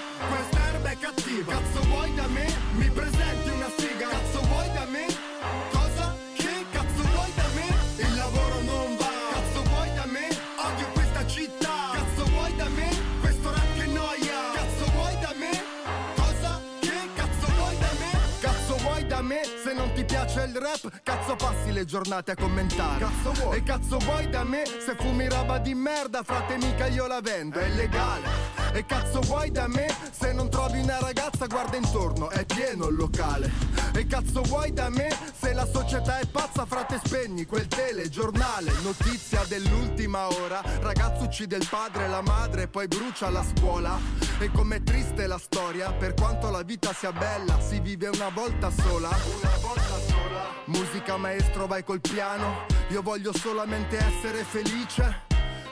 Giornate 21.89 22.33
a 22.33 22.37
commentare. 22.37 22.99
Cazzo 22.99 23.33
vuoi? 23.33 23.57
E 23.57 23.63
cazzo 23.63 23.97
vuoi 23.97 24.29
da 24.29 24.45
me? 24.45 24.63
Se 24.67 24.95
fumi 24.99 25.27
roba 25.27 25.57
di 25.57 25.75
merda, 25.75 26.23
frate 26.23 26.59
mica 26.59 26.87
io 26.87 27.07
la 27.07 27.21
vendo, 27.23 27.59
è 27.59 27.65
illegale. 27.65 28.29
E 28.75 28.85
cazzo 28.85 29.21
vuoi 29.21 29.51
da 29.51 29.67
me? 29.67 29.89
Se 30.11 30.35
non 30.35 30.51
trovi 30.51 30.81
una 30.81 30.99
ragazza 31.01 31.47
guarda 31.47 31.79
intorno, 31.79 32.29
è 32.29 32.45
pieno 32.45 32.89
il 32.89 32.97
locale. 32.97 33.51
E 33.95 34.07
cazzo 34.07 34.43
vuoi 34.43 34.75
da 34.75 34.91
me? 34.91 35.09
Se 35.35 35.55
la 35.55 35.67
società 35.67 36.19
è 36.19 36.27
pazza, 36.27 36.67
frate 36.67 37.01
spegni 37.03 37.47
quel 37.47 37.67
telegiornale. 37.67 38.71
Notizia 38.83 39.43
dell'ultima 39.49 40.29
ora, 40.29 40.63
ragazzo 40.81 41.25
uccide 41.25 41.57
il 41.57 41.67
padre 41.67 42.05
e 42.05 42.09
la 42.09 42.21
madre 42.21 42.65
e 42.65 42.69
poi 42.69 42.87
brucia 42.87 43.31
la 43.31 43.43
scuola. 43.43 43.99
E 44.39 44.51
com'è 44.51 44.83
triste 44.83 45.27
la 45.27 45.39
storia, 45.39 45.91
per 45.93 46.13
quanto 46.13 46.51
la 46.51 46.63
vita 46.63 46.93
sia 46.93 47.13
bella, 47.13 47.59
si 47.61 47.81
vive 47.81 48.09
una 48.09 48.29
volta 48.29 48.71
sola. 48.71 49.09
Una 49.09 49.57
volta 49.63 49.83
sola. 49.83 49.98
Musica 50.67 51.17
maestro 51.17 51.67
vai 51.67 51.83
col 51.85 52.01
piano, 52.01 52.67
io 52.89 53.03
voglio 53.03 53.33
solamente 53.33 53.97
essere 53.97 54.45
felice. 54.45 55.27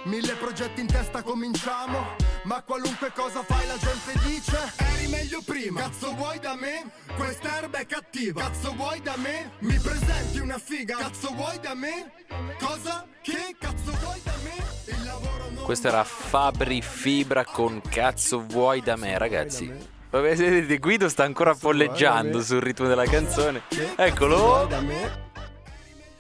Mille 0.06 0.34
progetti 0.34 0.80
in 0.80 0.86
testa 0.86 1.20
cominciamo 1.20 2.14
Ma 2.44 2.62
qualunque 2.62 3.10
cosa 3.12 3.42
fai 3.42 3.66
la 3.66 3.76
gente 3.76 4.16
dice 4.24 4.56
Eri 4.76 5.08
meglio 5.08 5.42
prima 5.44 5.80
Cazzo 5.80 6.14
vuoi 6.14 6.38
da 6.38 6.54
me? 6.54 6.92
Quest'erba 7.16 7.78
è 7.78 7.86
cattiva 7.86 8.42
Cazzo 8.42 8.72
vuoi 8.74 9.02
da 9.02 9.16
me? 9.16 9.50
Mi 9.60 9.76
presenti 9.80 10.38
una 10.38 10.58
figa 10.58 10.96
Cazzo 10.98 11.32
vuoi 11.32 11.58
da 11.58 11.74
me? 11.74 12.12
Cosa? 12.60 13.04
Che 13.20 13.56
cazzo 13.58 13.90
vuoi 14.00 14.20
da 14.22 14.34
me? 14.44 14.94
Il 14.94 15.04
lavoro 15.04 15.50
non 15.50 15.64
Questo 15.64 15.88
era 15.88 16.04
Fabri 16.04 16.80
Fibra 16.80 17.44
con 17.44 17.80
Cazzo 17.80 18.44
vuoi 18.46 18.80
da 18.82 18.94
me, 18.94 19.18
ragazzi. 19.18 19.94
Vabbè, 20.16 20.34
vedete, 20.34 20.78
Guido 20.78 21.10
sta 21.10 21.24
ancora 21.24 21.54
polleggiando 21.54 22.40
sul 22.40 22.62
ritmo 22.62 22.86
della 22.88 23.04
canzone. 23.04 23.62
Eccolo. 23.96 24.66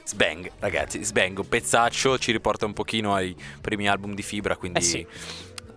Sbang, 0.04 0.50
ragazzi, 0.58 1.02
Sbang, 1.02 1.38
un 1.38 1.48
pezzaccio 1.48 2.18
ci 2.18 2.30
riporta 2.30 2.66
un 2.66 2.74
pochino 2.74 3.14
ai 3.14 3.34
primi 3.60 3.88
album 3.88 4.14
di 4.14 4.22
Fibra, 4.22 4.56
quindi... 4.56 4.78
Eh 4.78 4.82
sì. 4.82 5.06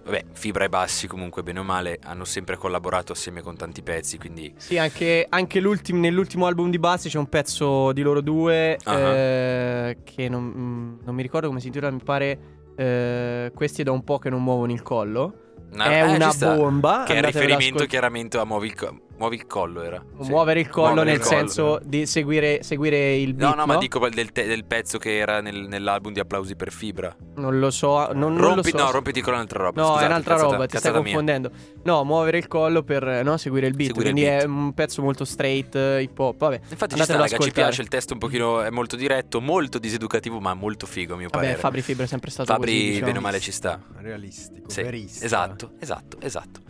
Vabbè, 0.04 0.26
Fibra 0.34 0.66
e 0.66 0.70
Bassi 0.70 1.08
comunque, 1.08 1.44
bene 1.44 1.60
o 1.60 1.64
male, 1.64 2.00
hanno 2.04 2.26
sempre 2.26 2.58
collaborato 2.58 3.14
assieme 3.14 3.42
con 3.42 3.56
tanti 3.56 3.82
pezzi, 3.82 4.18
quindi... 4.18 4.54
Sì, 4.58 4.78
anche, 4.78 5.26
anche 5.30 5.60
l'ultim- 5.62 6.00
nell'ultimo 6.00 6.46
album 6.46 6.70
di 6.70 6.80
Bassi 6.80 7.10
c'è 7.10 7.18
un 7.18 7.30
pezzo 7.30 7.92
di 7.94 8.02
loro 8.02 8.20
due 8.22 8.78
Ah. 8.84 8.98
eh, 9.00 9.98
che 10.04 10.28
non, 10.28 11.00
non 11.04 11.16
mi 11.16 11.22
ricordo 11.22 11.48
come 11.48 11.60
si 11.60 11.68
intitola, 11.68 11.92
mi 11.92 12.04
pare 12.04 12.40
eh, 12.76 13.52
questi 13.54 13.82
è 13.82 13.84
da 13.84 13.92
un 13.92 14.04
po' 14.04 14.20
che 14.20 14.30
non 14.30 14.44
muovono 14.44 14.72
il 14.74 14.82
collo. 14.82 15.49
No, 15.72 15.84
è 15.84 16.04
eh, 16.04 16.16
una 16.16 16.34
bomba. 16.34 17.04
Che 17.06 17.16
è 17.16 17.22
riferimento 17.22 17.86
chiaramente 17.86 18.38
a 18.38 18.46
co- 18.74 19.00
Muovi 19.20 19.36
il 19.36 19.46
collo, 19.48 19.82
era. 19.84 20.02
Sì. 20.22 20.30
Muovere 20.30 20.62
il 20.62 20.70
collo 20.70 20.88
Muovere 20.88 21.10
nel 21.12 21.20
il 21.20 21.26
collo. 21.26 21.38
senso 21.38 21.80
di 21.84 22.06
seguire, 22.06 22.64
seguire 22.64 23.16
il 23.18 23.34
beat. 23.34 23.50
No, 23.50 23.56
no, 23.62 23.66
ma 23.66 23.78
dico 23.78 24.08
del, 24.10 24.32
te- 24.32 24.46
del 24.48 24.64
pezzo 24.64 24.98
che 24.98 25.18
era 25.18 25.42
nel- 25.42 25.68
nell'album 25.68 26.14
di 26.14 26.22
Applausi 26.22 26.56
per 26.56 26.72
Fibra. 26.72 27.14
Non 27.36 27.60
lo 27.60 27.70
so, 27.70 28.14
non, 28.14 28.34
non 28.34 28.38
Rompi, 28.56 28.72
lo 28.72 28.78
so. 28.78 28.84
no, 28.86 28.92
rompiti 28.92 29.20
con 29.22 29.34
un'altra 29.34 29.64
roba. 29.64 29.82
No, 29.82 29.88
scusate, 29.88 30.04
è 30.06 30.08
un'altra 30.08 30.34
cazzata- 30.36 30.52
roba, 30.54 30.64
ti 30.66 30.70
stai 30.78 30.82
cazzata 30.82 31.04
mia. 31.04 31.14
confondendo. 31.16 31.52
No, 31.84 32.04
muovere 32.06 32.38
il 32.38 32.48
collo 32.48 32.84
per 32.84 33.04
no, 33.24 33.36
seguire 33.38 33.68
il 33.68 33.74
beat. 33.76 33.88
Seguire 33.90 34.10
il 34.10 34.14
quindi 34.16 34.32
beat. 34.32 34.44
è 34.44 34.48
un 34.48 34.74
pezzo 34.74 35.02
molto 35.02 35.26
straight, 35.26 35.76
eh, 35.76 36.02
hip 36.02 36.18
hop. 36.18 36.38
Vabbè, 36.38 36.60
Infatti 36.70 36.96
ci 36.96 37.04
sta, 37.04 37.18
raga, 37.18 37.38
ci 37.38 37.52
piace 37.52 37.82
il 37.82 37.88
testo 37.90 38.14
un 38.14 38.20
pochino, 38.20 38.62
è 38.62 38.70
molto 38.70 38.96
diretto, 38.96 39.42
molto 39.42 39.80
diseducativo, 39.80 40.40
ma 40.40 40.54
molto 40.54 40.86
figo 40.86 41.16
a 41.16 41.18
mio 41.18 41.28
Vabbè, 41.30 41.44
parere. 41.44 41.60
Fabri 41.60 41.82
Fibra 41.82 42.06
è 42.06 42.08
sempre 42.08 42.32
stato 42.32 42.54
Fabri, 42.54 42.72
così, 42.72 42.86
diciamo. 42.88 43.06
bene 43.06 43.18
o 43.18 43.22
male, 43.22 43.40
ci 43.42 43.52
sta. 43.52 43.82
Realistico, 43.98 44.70
Sì, 44.70 44.82
verista. 44.82 45.26
esatto, 45.26 45.72
esatto, 45.80 46.18
esatto. 46.22 46.62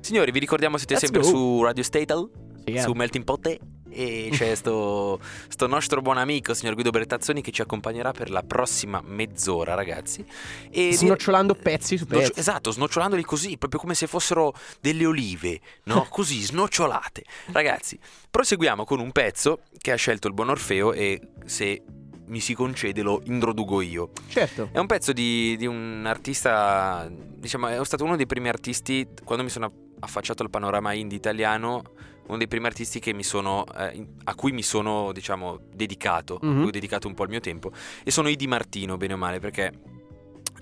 Signori, 0.00 0.30
vi 0.30 0.38
ricordiamo 0.38 0.76
siete 0.76 0.94
Let's 0.94 1.04
sempre 1.04 1.22
go. 1.22 1.28
su 1.28 1.62
Radio 1.62 1.82
Statal, 1.82 2.30
eh. 2.64 2.80
su 2.80 2.92
Melting 2.92 3.24
Pot 3.24 3.58
e 3.90 4.28
c'è 4.32 4.54
sto, 4.56 5.18
sto 5.48 5.66
nostro 5.66 6.00
buon 6.00 6.18
amico, 6.18 6.54
signor 6.54 6.74
Guido 6.74 6.90
Bertazzoni, 6.90 7.40
che 7.42 7.50
ci 7.50 7.62
accompagnerà 7.62 8.12
per 8.12 8.30
la 8.30 8.42
prossima 8.42 9.02
mezz'ora, 9.04 9.74
ragazzi. 9.74 10.24
E 10.70 10.92
Snocciolando 10.94 11.54
pezzi 11.54 11.96
su 11.96 12.06
pezzi. 12.06 12.32
esatto, 12.36 12.70
snocciolandoli 12.70 13.22
così, 13.22 13.58
proprio 13.58 13.80
come 13.80 13.94
se 13.94 14.06
fossero 14.06 14.54
delle 14.80 15.06
olive, 15.06 15.60
no? 15.84 16.06
Così, 16.18 16.42
snocciolate. 16.42 17.24
Ragazzi, 17.52 17.98
proseguiamo 18.30 18.84
con 18.84 19.00
un 19.00 19.12
pezzo 19.12 19.60
che 19.78 19.92
ha 19.92 19.96
scelto 19.96 20.26
il 20.28 20.34
buon 20.34 20.50
Orfeo 20.50 20.92
e 20.92 21.20
se 21.44 21.82
mi 22.26 22.40
si 22.40 22.54
concede 22.54 23.02
lo 23.02 23.22
introduco 23.24 23.80
io. 23.80 24.10
Certo. 24.28 24.68
È 24.72 24.78
un 24.78 24.86
pezzo 24.86 25.12
di, 25.12 25.56
di 25.56 25.66
un 25.66 26.04
artista, 26.06 27.08
diciamo, 27.10 27.68
è 27.68 27.84
stato 27.84 28.04
uno 28.04 28.16
dei 28.16 28.26
primi 28.26 28.48
artisti, 28.48 29.06
quando 29.24 29.44
mi 29.44 29.50
sono 29.50 29.86
affacciato 30.00 30.42
al 30.42 30.50
panorama 30.50 30.92
indie 30.92 31.16
italiano, 31.18 31.82
uno 32.28 32.36
dei 32.36 32.48
primi 32.48 32.66
artisti 32.66 33.00
che 33.00 33.12
mi 33.14 33.22
sono, 33.22 33.64
eh, 33.74 34.06
a 34.24 34.34
cui 34.34 34.52
mi 34.52 34.62
sono, 34.62 35.12
diciamo, 35.12 35.60
dedicato, 35.72 36.38
a 36.40 36.46
Mhm. 36.46 36.58
cui 36.58 36.68
ho 36.68 36.70
dedicato 36.70 37.08
un 37.08 37.14
po' 37.14 37.22
il 37.24 37.30
mio 37.30 37.40
tempo, 37.40 37.72
e 38.04 38.10
sono 38.10 38.28
i 38.28 38.36
Di 38.36 38.46
Martino, 38.46 38.96
bene 38.96 39.14
o 39.14 39.16
male, 39.16 39.38
perché, 39.40 39.72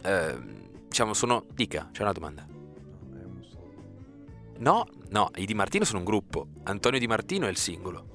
eh, 0.03 0.39
diciamo, 0.89 1.13
sono... 1.13 1.45
Dica, 1.53 1.89
c'è 1.93 2.03
una 2.03 2.13
domanda. 2.13 2.47
Solo. 3.41 3.73
No, 4.59 4.87
no, 5.11 5.31
i 5.37 5.45
Di 5.45 5.55
Martino 5.55 5.85
sono 5.85 5.99
un 5.99 6.05
gruppo, 6.05 6.47
Antonio 6.65 6.99
Di 6.99 7.07
Martino 7.07 7.47
è 7.47 7.51
il 7.51 7.57
singolo. 7.57 8.07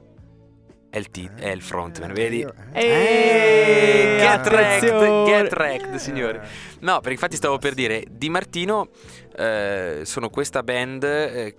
È 0.91 0.97
il, 0.97 1.09
ti- 1.09 1.29
è 1.37 1.47
il 1.49 1.61
frontman, 1.61 2.11
vedi? 2.11 2.39
Io- 2.39 2.53
Eh, 2.73 2.81
Eh, 2.83 4.17
get 4.19 4.45
wrecked, 4.47 5.23
get 5.25 5.51
wrecked, 5.53 5.95
signori. 5.95 6.37
No, 6.81 6.95
perché 6.95 7.11
infatti 7.13 7.35
stavo 7.37 7.57
per 7.59 7.73
dire, 7.73 8.03
Di 8.09 8.29
Martino 8.29 8.89
eh, 9.37 10.01
sono 10.03 10.29
questa 10.29 10.63
band, 10.63 11.03
eh, 11.05 11.55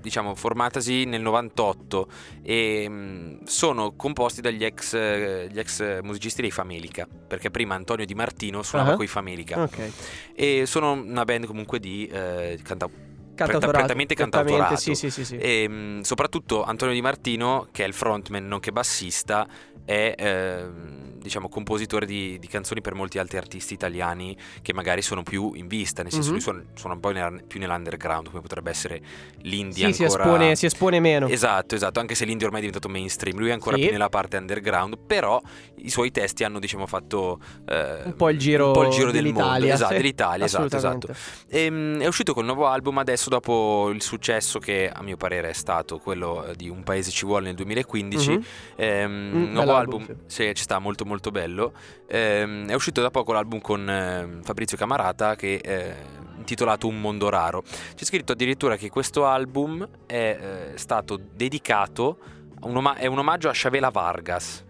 diciamo, 0.00 0.36
formatasi 0.36 1.04
nel 1.04 1.20
98 1.20 2.08
e 2.44 2.88
mh, 2.88 3.42
sono 3.46 3.94
composti 3.96 4.40
dagli 4.40 4.64
ex, 4.64 4.94
eh, 4.94 5.48
gli 5.50 5.58
ex 5.58 6.00
musicisti 6.02 6.40
dei 6.42 6.52
Famelica, 6.52 7.08
perché 7.26 7.50
prima 7.50 7.74
Antonio 7.74 8.06
Di 8.06 8.14
Martino 8.14 8.62
suonava 8.62 8.92
Ah. 8.92 8.96
coi 8.96 9.08
Famelica 9.08 9.62
Ok. 9.62 9.90
e 10.32 10.62
sono 10.64 10.92
una 10.92 11.24
band 11.24 11.46
comunque 11.46 11.80
di 11.80 12.06
eh, 12.06 12.56
canta- 12.62 12.88
Cantautorato. 12.88 13.05
Prettamente 13.44 14.14
cantautorato. 14.14 14.76
Sì, 14.76 14.94
sì, 14.94 15.10
sì, 15.10 15.24
sì. 15.24 15.36
e 15.36 15.68
mh, 15.68 16.00
soprattutto 16.00 16.64
Antonio 16.64 16.94
Di 16.94 17.02
Martino, 17.02 17.68
che 17.70 17.84
è 17.84 17.86
il 17.86 17.92
frontman 17.94 18.46
nonché 18.46 18.72
bassista, 18.72 19.46
è 19.86 20.14
ehm, 20.18 21.04
diciamo 21.26 21.48
compositore 21.48 22.06
di, 22.06 22.38
di 22.38 22.46
canzoni 22.46 22.80
per 22.80 22.94
molti 22.94 23.18
altri 23.18 23.36
artisti 23.38 23.74
italiani 23.74 24.36
che 24.62 24.72
magari 24.72 25.02
sono 25.02 25.22
più 25.24 25.52
in 25.54 25.66
vista, 25.66 26.02
nel 26.02 26.12
senso 26.12 26.28
Mhm. 26.28 26.34
lui 26.34 26.64
suona, 26.76 26.94
un 26.94 27.00
po' 27.00 27.10
nella- 27.10 27.32
più 27.44 27.58
nell'underground, 27.58 28.28
come 28.28 28.42
potrebbe 28.42 28.70
essere 28.70 29.00
Sì, 29.02 29.48
l'indie 29.48 29.92
si 29.92 30.04
ancora... 30.04 30.24
espone, 30.24 30.54
si 30.56 30.66
espone 30.66 31.00
meno. 31.00 31.26
Esatto, 31.26 31.74
esatto, 31.74 31.98
anche 31.98 32.14
se 32.14 32.24
l'indie 32.26 32.46
ormai 32.46 32.60
è 32.62 32.64
diventato 32.66 32.92
mainstream, 32.92 33.38
lui 33.38 33.48
è 33.48 33.52
ancora 33.52 33.74
Sì. 33.76 33.82
più 33.82 33.90
nella 33.90 34.08
parte 34.08 34.36
underground, 34.36 34.98
però 35.04 35.40
i 35.76 35.90
suoi 35.90 36.12
testi 36.12 36.44
hanno 36.44 36.60
diciamo 36.60 36.86
fatto 36.86 37.40
eh, 37.68 38.02
un 38.04 38.14
po' 38.14 38.28
il 38.30 38.38
giro, 38.38 38.70
po' 38.70 38.84
il 38.84 38.90
giro 38.90 39.10
del 39.10 39.24
mondo, 39.24 39.40
dell'Italia. 39.40 39.74
esatto, 39.74 39.90
sì. 39.92 39.96
dell'Italia, 39.96 40.44
esatto, 40.44 40.76
esatto. 40.76 41.10
Assolutamente. 41.10 41.56
Ehm, 41.58 42.00
è 42.02 42.06
uscito 42.06 42.34
col 42.34 42.44
nuovo 42.44 42.66
album 42.66 42.98
adesso 42.98 43.30
dopo 43.30 43.90
il 43.90 44.00
successo 44.02 44.58
che 44.60 44.88
a 44.92 45.02
mio 45.02 45.16
parere 45.16 45.50
è 45.50 45.54
stato 45.54 45.98
quello 45.98 46.44
eh, 46.46 46.54
di 46.54 46.68
Un 46.68 46.82
paese 46.84 47.10
ci 47.10 47.24
vuole 47.24 47.46
nel 47.46 47.54
2015. 47.56 48.30
Mhm. 48.30 48.44
Ehm, 48.76 49.14
Mm, 49.36 49.52
nuovo 49.52 49.74
album, 49.76 50.06
sì, 50.26 50.52
ci 50.54 50.62
sta 50.62 50.78
molto 50.78 51.04
molto 51.04 51.30
bello. 51.30 51.72
Ehm, 52.08 52.68
è 52.68 52.74
uscito 52.74 53.00
da 53.00 53.10
poco 53.10 53.32
l'album 53.32 53.60
con 53.60 53.88
ehm, 53.88 54.42
Fabrizio 54.42 54.76
Camarata 54.76 55.34
che 55.36 55.54
eh, 55.54 55.94
intitolato 56.36 56.86
Un 56.86 57.00
mondo 57.00 57.28
raro. 57.28 57.62
C'è 57.94 58.04
scritto 58.04 58.32
addirittura 58.32 58.76
che 58.76 58.88
questo 58.88 59.26
album 59.26 59.86
è 60.06 60.72
eh, 60.74 60.78
stato 60.78 61.18
dedicato, 61.34 62.18
a 62.60 62.66
un 62.66 62.76
oma- 62.76 62.96
è 62.96 63.06
un 63.06 63.18
omaggio 63.18 63.48
a 63.48 63.52
Chavela 63.54 63.90
Vargas. 63.90 64.64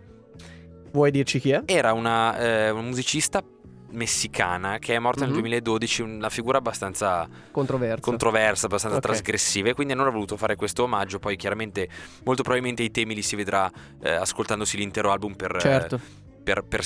Vuoi 0.92 1.10
dirci 1.10 1.40
chi 1.40 1.50
è? 1.50 1.62
Era 1.66 1.92
una, 1.92 2.38
eh, 2.38 2.70
una 2.70 2.80
musicista 2.80 3.42
messicana 3.90 4.78
che 4.78 4.94
è 4.94 4.98
morta 4.98 5.20
nel 5.20 5.30
Mhm. 5.30 5.38
2012, 5.38 6.02
una 6.02 6.28
figura 6.30 6.58
abbastanza 6.58 7.28
Controverso. 7.50 8.00
controversa, 8.02 8.66
abbastanza 8.66 8.96
Ok. 8.98 9.02
trasgressiva 9.04 9.68
e 9.70 9.74
quindi 9.74 9.92
hanno 9.92 10.10
voluto 10.10 10.36
fare 10.36 10.56
questo 10.56 10.82
omaggio, 10.84 11.18
poi 11.18 11.36
chiaramente 11.36 11.88
molto 12.24 12.42
probabilmente 12.42 12.82
i 12.82 12.90
temi 12.90 13.14
li 13.14 13.22
si 13.22 13.36
vedrà 13.36 13.70
eh, 14.02 14.10
ascoltandosi 14.10 14.76
l'intero 14.76 15.10
album 15.10 15.34
per, 15.34 15.56
eh, 15.56 15.60
certo. 15.60 16.00
per, 16.42 16.62
per 16.62 16.82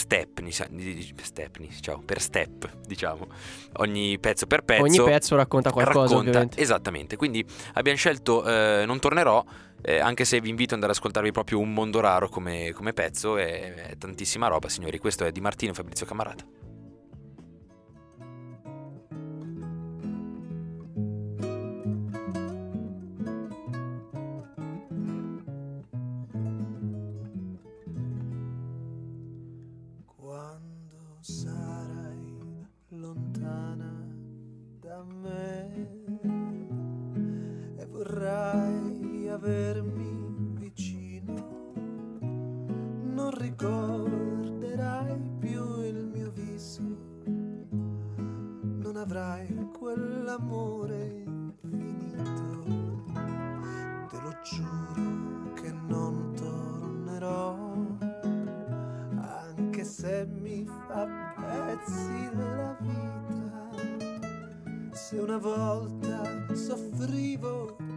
ni- 0.70 1.12
Stepney, 1.22 1.68
ciao, 1.80 2.00
per 2.04 2.20
step, 2.20 2.70
diciamo, 2.86 3.26
ogni 3.78 4.18
pezzo 4.18 4.46
per 4.46 4.62
pezzo. 4.62 4.82
Ogni 4.82 5.02
pezzo 5.02 5.36
racconta 5.36 5.70
qualcosa, 5.70 6.00
racconta- 6.00 6.28
ovviamente. 6.30 6.60
Esattamente, 6.60 7.16
quindi 7.16 7.44
abbiamo 7.74 7.98
scelto 7.98 8.44
eh, 8.46 8.84
Non 8.86 8.98
tornerò, 9.00 9.44
eh, 9.82 9.98
anche 9.98 10.24
se 10.24 10.40
vi 10.40 10.48
invito 10.48 10.68
ad 10.74 10.80
andare 10.80 10.92
ad 10.92 10.98
ascoltarvi 10.98 11.30
proprio 11.32 11.58
Un 11.58 11.72
mondo 11.74 12.00
raro 12.00 12.28
come, 12.28 12.72
come 12.72 12.92
pezzo, 12.94 13.36
è, 13.36 13.74
è 13.90 13.96
tantissima 13.98 14.46
roba 14.48 14.68
signori, 14.68 14.98
questo 14.98 15.24
è 15.24 15.32
di 15.32 15.40
Martino 15.40 15.74
Fabrizio 15.74 16.06
Camarata. 16.06 16.44
Avermi 39.50 40.54
vicino, 40.60 41.34
non 42.20 43.30
ricorderai 43.32 45.20
più 45.40 45.80
il 45.80 46.06
mio 46.06 46.30
viso, 46.30 46.82
non 47.24 48.94
avrai 48.96 49.68
quell'amore 49.76 51.24
infinito, 51.26 53.02
te 54.08 54.20
lo 54.22 54.36
giuro 54.44 55.52
che 55.54 55.72
non 55.72 56.32
tornerò 56.36 57.72
anche 59.18 59.82
se 59.84 60.26
mi 60.26 60.64
fa 60.86 61.08
pezzi 61.34 62.30
la 62.36 62.76
vita. 62.78 62.98
Se 64.92 65.18
una 65.18 65.38
volta 65.38 66.54
soffrivo 66.54 67.89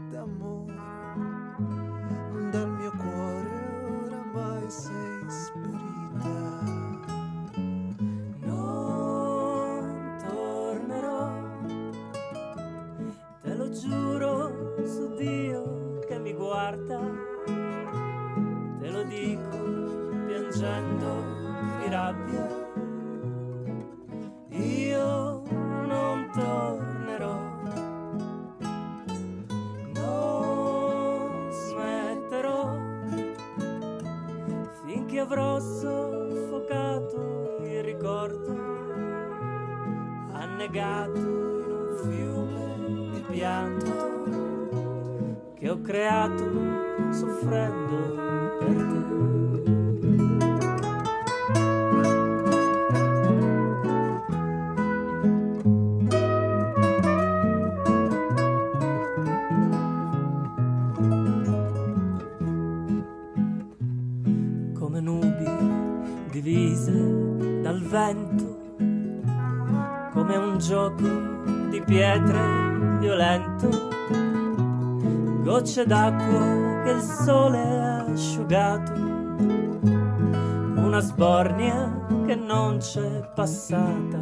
gocce 75.44 75.86
d'acqua 75.86 76.82
che 76.84 76.92
il 76.92 77.02
sole 77.02 77.60
ha 77.60 78.06
asciugato, 78.06 78.94
una 78.94 81.00
sbornia 81.00 82.06
che 82.26 82.36
non 82.36 82.78
c'è 82.78 83.30
passata. 83.36 84.22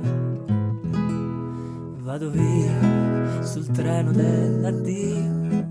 Vado 1.99 2.29
via 2.31 3.43
sul 3.43 3.67
treno 3.67 4.12
dell'addio, 4.12 5.65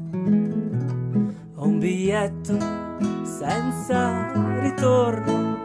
ho 1.56 1.66
un 1.66 1.78
biglietto 1.80 2.56
senza 3.24 4.60
ritorno. 4.60 5.58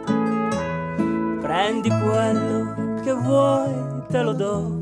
Prendi 1.40 1.88
quello 1.88 3.00
che 3.02 3.12
vuoi, 3.12 4.02
te 4.08 4.22
lo 4.22 4.32
do. 4.32 4.75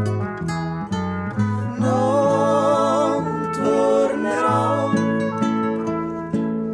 Non 1.79 3.49
tornerò, 3.51 4.91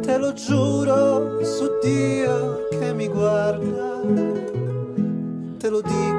te 0.02 0.18
lo 0.18 0.34
giuro 0.34 1.42
su 1.42 1.70
Dio 1.82 2.68
che 2.68 2.92
mi 2.92 3.08
guarda. 3.08 4.02
Te 5.56 5.68
lo 5.70 5.80
dico 5.80 6.13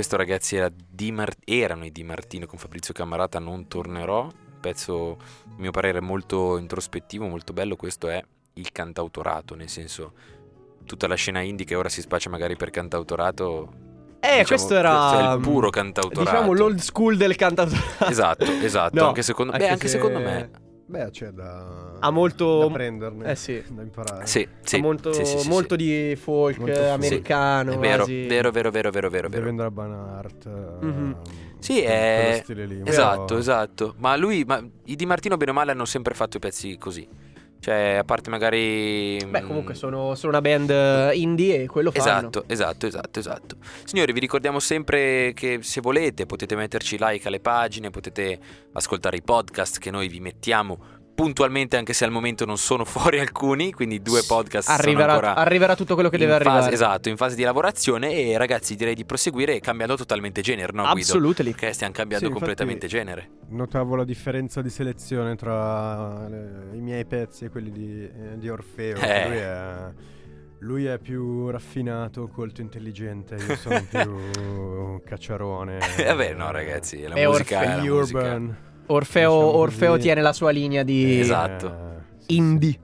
Questo 0.00 0.16
ragazzi 0.16 0.56
era 0.56 0.70
Di 0.74 1.12
Mar- 1.12 1.36
erano 1.44 1.84
i 1.84 1.92
Di 1.92 2.02
Martino 2.04 2.46
con 2.46 2.58
Fabrizio 2.58 2.94
Camarata, 2.94 3.38
Non 3.38 3.68
tornerò, 3.68 4.30
pezzo 4.58 5.18
a 5.20 5.52
mio 5.58 5.70
parere 5.72 6.00
molto 6.00 6.56
introspettivo, 6.56 7.26
molto 7.26 7.52
bello, 7.52 7.76
questo 7.76 8.08
è 8.08 8.18
il 8.54 8.72
cantautorato, 8.72 9.54
nel 9.54 9.68
senso 9.68 10.12
tutta 10.86 11.06
la 11.06 11.16
scena 11.16 11.42
indie 11.42 11.66
che 11.66 11.74
ora 11.74 11.90
si 11.90 12.00
spaccia 12.00 12.30
magari 12.30 12.56
per 12.56 12.70
cantautorato. 12.70 13.72
Eh, 14.20 14.38
diciamo, 14.38 14.44
questo 14.46 14.74
era 14.74 14.90
questo 15.10 15.18
è 15.18 15.34
il 15.34 15.40
puro 15.40 15.68
cantautorato. 15.68 16.30
Diciamo 16.30 16.52
l'old 16.54 16.78
school 16.78 17.18
del 17.18 17.36
cantautorato. 17.36 18.06
Esatto, 18.06 18.44
esatto, 18.44 18.96
No, 18.98 19.08
anche 19.08 19.20
secondo, 19.20 19.52
beh, 19.52 19.68
anche 19.68 19.86
se- 19.86 19.96
secondo 19.98 20.18
me. 20.20 20.50
Beh, 20.90 21.10
c'è 21.10 21.28
da, 21.30 21.98
Ha 22.00 22.10
molto- 22.10 22.58
da 22.66 22.70
prenderne, 22.70 23.30
Eh 23.30 23.36
sì. 23.36 23.62
da 23.68 23.82
imparare. 23.82 24.26
Sì, 24.26 24.46
sì, 24.62 24.76
Ha 24.76 24.80
molto, 24.80 25.12
sì, 25.12 25.24
sì, 25.24 25.38
sì, 25.38 25.48
molto 25.48 25.76
sì. 25.78 25.84
di 25.84 26.16
folk 26.16 26.58
Molto 26.58 26.84
americano. 26.90 27.72
È 27.74 27.78
vero, 27.78 27.96
quasi. 27.98 28.26
vero, 28.26 28.50
vero, 28.50 28.70
vero, 28.72 28.90
vero, 28.90 29.08
vero, 29.08 29.28
vero. 29.28 29.38
Devendra 29.40 29.70
Banhart. 29.70 30.48
Mhm. 30.80 31.16
Sì, 31.60 31.80
è- 31.80 32.22
quello 32.28 32.42
stile 32.42 32.66
lì. 32.66 32.82
Esatto, 32.84 33.34
po'- 33.34 33.38
esatto. 33.38 33.94
Ma 33.98 34.16
lui, 34.16 34.42
ma 34.44 34.60
i 34.86 34.96
Di 34.96 35.06
Martino 35.06 35.36
bene 35.36 35.52
o 35.52 35.54
male 35.54 35.70
hanno 35.70 35.84
sempre 35.84 36.14
fatto 36.14 36.38
i 36.38 36.40
pezzi 36.40 36.76
così. 36.76 37.06
Cioè, 37.60 37.96
a 37.98 38.04
parte 38.04 38.30
magari... 38.30 39.18
Beh, 39.24 39.42
mm, 39.42 39.46
comunque 39.46 39.74
sono, 39.74 40.14
sono 40.14 40.32
una 40.32 40.40
band 40.40 40.70
eh, 40.70 41.10
indie 41.14 41.62
e 41.62 41.66
quello 41.66 41.90
fanno. 41.90 42.28
Esatto, 42.28 42.44
esatto, 42.46 42.86
esatto, 42.86 43.18
esatto. 43.18 43.56
Signori, 43.84 44.12
vi 44.12 44.20
ricordiamo 44.20 44.58
sempre 44.60 45.32
che 45.34 45.58
se 45.60 45.80
volete 45.80 46.24
potete 46.24 46.56
metterci 46.56 46.96
like 46.98 47.28
alle 47.28 47.40
pagine, 47.40 47.90
potete 47.90 48.38
ascoltare 48.72 49.18
i 49.18 49.22
podcast 49.22 49.78
che 49.78 49.90
noi 49.90 50.08
vi 50.08 50.20
mettiamo 50.20 50.99
puntualmente 51.20 51.76
anche 51.76 51.92
se 51.92 52.04
al 52.04 52.10
momento 52.10 52.44
non 52.44 52.56
sono 52.56 52.84
fuori 52.86 53.18
alcuni, 53.20 53.72
quindi 53.72 54.00
due 54.00 54.22
podcast 54.26 54.68
sono 54.68 54.78
Arriverà, 54.78 55.12
ancora 55.12 55.34
arriverà 55.34 55.76
tutto 55.76 55.94
quello 55.94 56.08
che 56.08 56.16
deve 56.16 56.32
fase- 56.38 56.48
arrivare. 56.48 56.72
Esatto, 56.72 57.08
in 57.08 57.16
fase 57.16 57.36
di 57.36 57.42
lavorazione 57.42 58.12
e 58.12 58.38
ragazzi 58.38 58.74
direi 58.74 58.94
di 58.94 59.04
proseguire 59.04 59.60
cambiando 59.60 59.96
totalmente 59.96 60.40
genere, 60.40 60.72
no 60.72 60.82
Guido? 60.84 61.00
Assolutely. 61.00 61.50
Perché 61.50 61.72
stiamo 61.72 61.92
cambiando 61.92 62.26
Sì, 62.26 62.32
infatti- 62.32 62.46
completamente 62.54 62.86
genere. 62.86 63.30
Notavo 63.48 63.96
la 63.96 64.04
differenza 64.04 64.62
di 64.62 64.70
selezione 64.70 65.36
tra 65.36 66.26
eh, 66.28 66.76
i 66.76 66.80
miei 66.80 67.04
pezzi 67.04 67.44
e 67.44 67.48
quelli 67.50 67.70
di, 67.70 68.02
eh, 68.04 68.38
di 68.38 68.48
Orfeo. 68.48 68.96
Eh. 68.96 69.28
Lui, 69.28 69.36
è, 69.38 69.92
lui 70.60 70.84
è 70.86 70.98
più 70.98 71.50
raffinato, 71.50 72.28
colto, 72.28 72.60
intelligente. 72.60 73.34
Io 73.34 73.56
sono 73.56 73.84
più 73.90 75.02
cacciarone. 75.04 75.78
Eh, 75.98 76.04
vabbè, 76.04 76.34
no, 76.34 76.50
ragazzi, 76.50 77.02
la 77.02 77.14
È 77.14 77.26
musica 77.26 77.60
è 77.60 77.66
la 77.76 77.82
musica. 77.82 78.68
Orfeo, 78.92 79.30
Diciamo 79.32 79.56
Orfeo 79.56 79.98
tiene 79.98 80.20
la 80.20 80.32
sua 80.32 80.50
linea 80.50 80.82
di 80.82 81.20
Esatto. 81.20 81.66
Eh, 81.66 82.02
sì, 82.18 82.36
indie. 82.36 82.70
sì. 82.70 82.78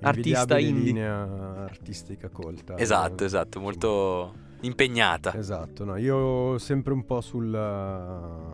Artista 0.00 0.58
indie. 0.58 0.84
linea 0.84 1.64
artistica 1.64 2.28
colta. 2.28 2.76
Esatto, 2.76 3.24
esatto, 3.24 3.60
molto 3.60 4.34
impegnata. 4.64 5.34
Esatto, 5.34 5.84
no, 5.84 5.96
io 5.96 6.58
sempre 6.58 6.92
un 6.92 7.04
po' 7.04 7.20
sul... 7.20 7.50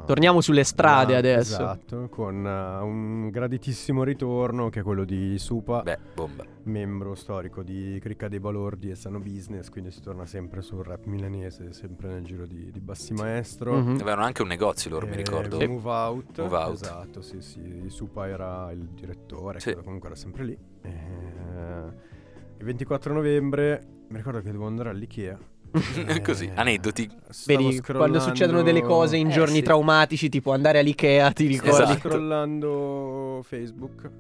Torniamo 0.07 0.41
sulle 0.41 0.65
strade 0.65 1.15
Ah, 1.15 1.19
adesso. 1.19 1.55
Esatto, 1.55 2.09
con 2.09 2.45
eh, 2.47 2.83
un 2.83 3.29
graditissimo 3.31 4.03
ritorno 4.03 4.69
che 4.69 4.81
è 4.81 4.83
quello 4.83 5.05
di 5.05 5.39
Supa, 5.39 5.83
Beh, 5.83 5.99
bomba. 6.15 6.45
membro 6.65 7.15
storico 7.15 7.63
di 7.63 7.99
Cricca 8.01 8.29
dei 8.29 8.41
Balordi 8.41 8.91
e 8.91 8.95
Sano 8.95 9.19
Business, 9.21 9.69
quindi 9.69 9.91
si 9.91 10.01
torna 10.01 10.27
sempre 10.27 10.63
sul 10.63 10.83
rap 10.85 11.05
milanese, 11.05 11.73
sempre 11.73 12.09
nel 12.09 12.25
giro 12.25 12.47
di, 12.47 12.71
di 12.73 12.81
Bassi 12.81 13.13
Maestro. 13.13 13.75
Mhm. 13.77 13.95
Avevano 14.01 14.23
anche 14.23 14.43
un 14.43 14.49
negozio 14.49 14.91
loro, 14.91 15.07
mi 15.07 15.13
Eh, 15.13 15.17
ricordo. 15.17 15.59
Move 15.67 15.89
Out. 15.89 16.41
Move 16.41 16.57
Out. 16.57 16.73
Esatto, 16.73 17.23
sì, 17.23 17.41
sì. 17.41 17.85
Supa 17.87 18.27
era 18.29 18.71
il 18.73 18.81
direttore, 18.89 19.61
Sì. 19.61 19.75
comunque 19.75 20.09
era 20.09 20.17
sempre 20.17 20.45
lì. 20.45 20.59
Eh, 20.83 20.89
il 22.59 22.65
24 22.65 23.13
novembre 23.15 23.87
mi 24.09 24.17
ricordo 24.17 24.39
che 24.41 24.47
dovevo 24.47 24.67
andare 24.67 24.89
all'Ikea. 24.91 25.39
Così, 26.23 26.47
Eh, 26.47 26.53
aneddoti. 26.55 27.09
stavo 27.29 27.59
Vedi, 27.69 27.81
quando 27.81 28.21
succedono 28.21 28.63
delle 28.63 28.83
cose 28.83 29.17
in 29.17 29.29
Eh, 29.29 29.33
giorni 29.33 29.57
sì. 29.57 29.63
traumatici, 29.63 30.29
tipo 30.29 30.53
andare 30.53 30.79
all'Ikea, 30.81 31.31
ti 31.33 31.47
ricordi? 31.47 31.73
Stavo 31.75 31.91
Esatto. 31.93 32.09
scrollando 32.09 33.41
Facebook 33.45 34.11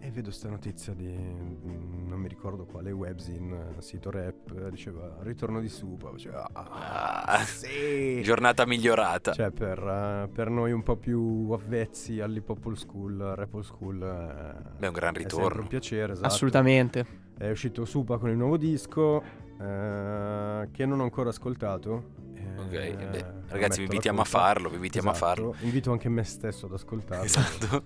e 0.00 0.10
vedo 0.12 0.30
sta 0.30 0.48
notizia 0.48 0.92
di 0.94 1.06
mm, 1.08 2.08
non 2.08 2.20
mi 2.20 2.28
ricordo 2.28 2.64
quale 2.64 2.92
webzine, 2.92 3.74
eh, 3.76 3.82
sito 3.82 4.10
rap, 4.10 4.52
eh, 4.56 4.70
diceva 4.70 5.16
ritorno 5.22 5.60
di 5.60 5.68
Supa. 5.68 6.10
Faceva, 6.10 6.48
ah, 6.52 7.22
Ah, 7.24 7.38
sì. 7.46 8.20
Giornata 8.22 8.66
migliorata. 8.66 9.32
Cioè, 9.32 9.50
per, 9.50 10.28
per 10.32 10.48
noi 10.50 10.72
un 10.72 10.82
po' 10.82 10.96
più 10.96 11.50
avvezzi 11.52 12.20
all'hip 12.20 12.48
hop 12.48 12.66
old 12.66 12.76
school, 12.76 13.16
rap 13.36 13.54
old 13.54 13.64
school, 13.64 14.02
eh, 14.02 14.70
Beh, 14.78 14.86
un 14.88 14.92
gran 14.92 15.14
È 15.14 15.18
ritorno. 15.18 15.62
un 15.62 15.66
piacere, 15.68 16.12
esatto. 16.12 16.26
Assolutamente. 16.26 17.24
È 17.36 17.50
uscito 17.50 17.84
Supa 17.84 18.16
con 18.18 18.30
il 18.30 18.36
nuovo 18.36 18.56
disco 18.56 19.22
eh, 19.60 20.68
che 20.72 20.86
non 20.86 21.00
ho 21.00 21.04
ancora 21.04 21.30
ascoltato. 21.30 22.10
eh, 22.34 22.44
Ok, 22.58 22.72
eh 22.72 22.96
beh, 23.10 23.24
ragazzi, 23.48 23.78
vi 23.78 23.84
invitiamo 23.84 24.20
a 24.20 24.24
farlo, 24.24 24.68
vi 24.68 24.76
invitiamo 24.76 25.10
a 25.10 25.12
Esatto, 25.12 25.26
farlo. 25.26 25.54
Invito 25.60 25.92
anche 25.92 26.08
me 26.08 26.24
stesso 26.24 26.66
ad 26.66 26.72
ascoltarlo. 26.72 27.24
Esatto. 27.24 27.84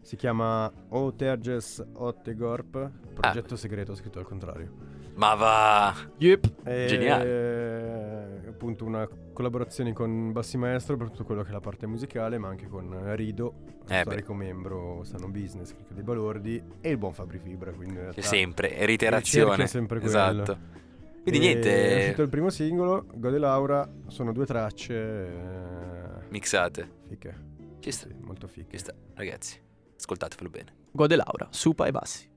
Si 0.00 0.14
chiama 0.16 0.72
Oterges 0.90 1.84
Ottegorp, 1.94 2.90
progetto 3.14 3.56
segreto 3.56 3.94
scritto 3.96 4.20
al 4.20 4.24
contrario. 4.24 4.94
Ma 5.16 5.34
va. 5.34 5.94
Yep. 6.18 6.52
E, 6.64 6.86
Geniale. 6.86 8.44
appunto 8.48 8.84
una 8.84 9.08
collaborazione 9.32 9.92
con 9.92 10.30
Bassi 10.30 10.56
Maestro 10.58 10.96
per 10.96 11.08
tutto 11.10 11.24
quello 11.24 11.42
che 11.42 11.48
è 11.48 11.52
la 11.52 11.60
parte 11.60 11.86
musicale, 11.86 12.38
ma 12.38 12.48
anche 12.48 12.68
con 12.68 13.14
Rido, 13.16 13.54
Eh 13.88 14.02
storico 14.02 14.34
membro 14.34 15.02
Sano 15.04 15.28
Business, 15.28 15.72
Cricco 15.74 15.94
dei 15.94 16.02
Balordi 16.04 16.62
e 16.80 16.90
il 16.90 16.98
buon 16.98 17.12
Fabri 17.14 17.38
Fibra. 17.38 17.72
Quindi 17.72 17.94
in 17.94 18.00
realtà 18.02 18.22
sempre, 18.22 18.84
reiterazione. 18.86 19.66
sempre 19.66 19.98
quello. 20.00 20.14
esatto. 20.14 20.58
Quindi 21.26 21.44
E 21.44 21.50
È 21.50 21.54
niente, 21.54 21.96
uscito 21.98 22.22
il 22.22 22.28
primo 22.28 22.50
singolo, 22.50 23.04
Gode 23.14 23.38
Laura, 23.38 23.88
sono 24.06 24.32
due 24.32 24.46
tracce 24.46 24.94
eh, 24.94 26.28
mixate. 26.28 26.88
fiche. 27.08 27.34
Ci 27.80 27.90
sta, 27.90 28.06
Sì, 28.06 28.14
molto 28.20 28.46
fiche. 28.46 28.70
ci 28.70 28.78
sta. 28.78 28.94
Ragazzi, 29.14 29.60
ascoltatevelo 29.96 30.50
bene. 30.50 30.74
Gode 30.92 31.16
Laura, 31.16 31.48
Supa 31.50 31.86
e 31.86 31.90
Bassi. 31.90 32.28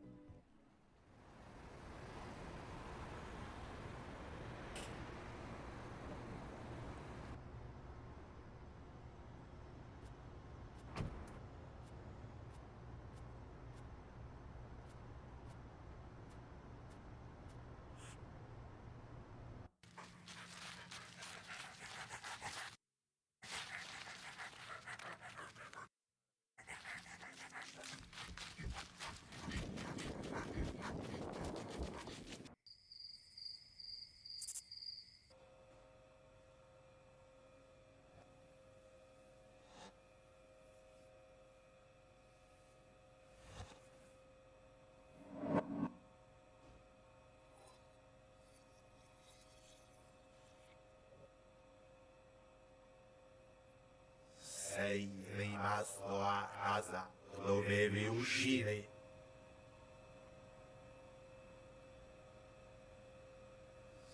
Sei 54.38 55.10
rimasto 55.36 56.21
a 56.21 56.49
casa, 56.62 57.10
dovevi 57.43 58.08
uscire. 58.08 58.88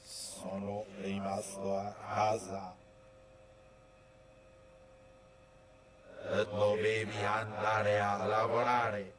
Sono 0.01 0.85
casa. 1.53 2.75
E 6.31 6.45
Dovevi 6.45 7.23
andare 7.23 7.99
a 7.99 8.25
lavorare. 8.25 9.13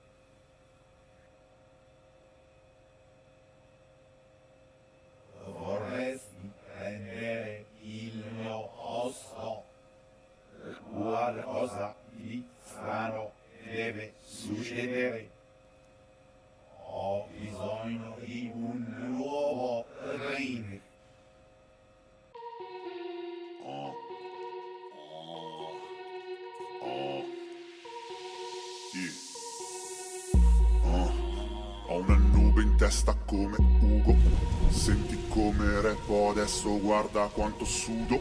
Adesso 36.56 36.80
guarda 36.80 37.28
quanto 37.32 37.66
sudo. 37.66 38.18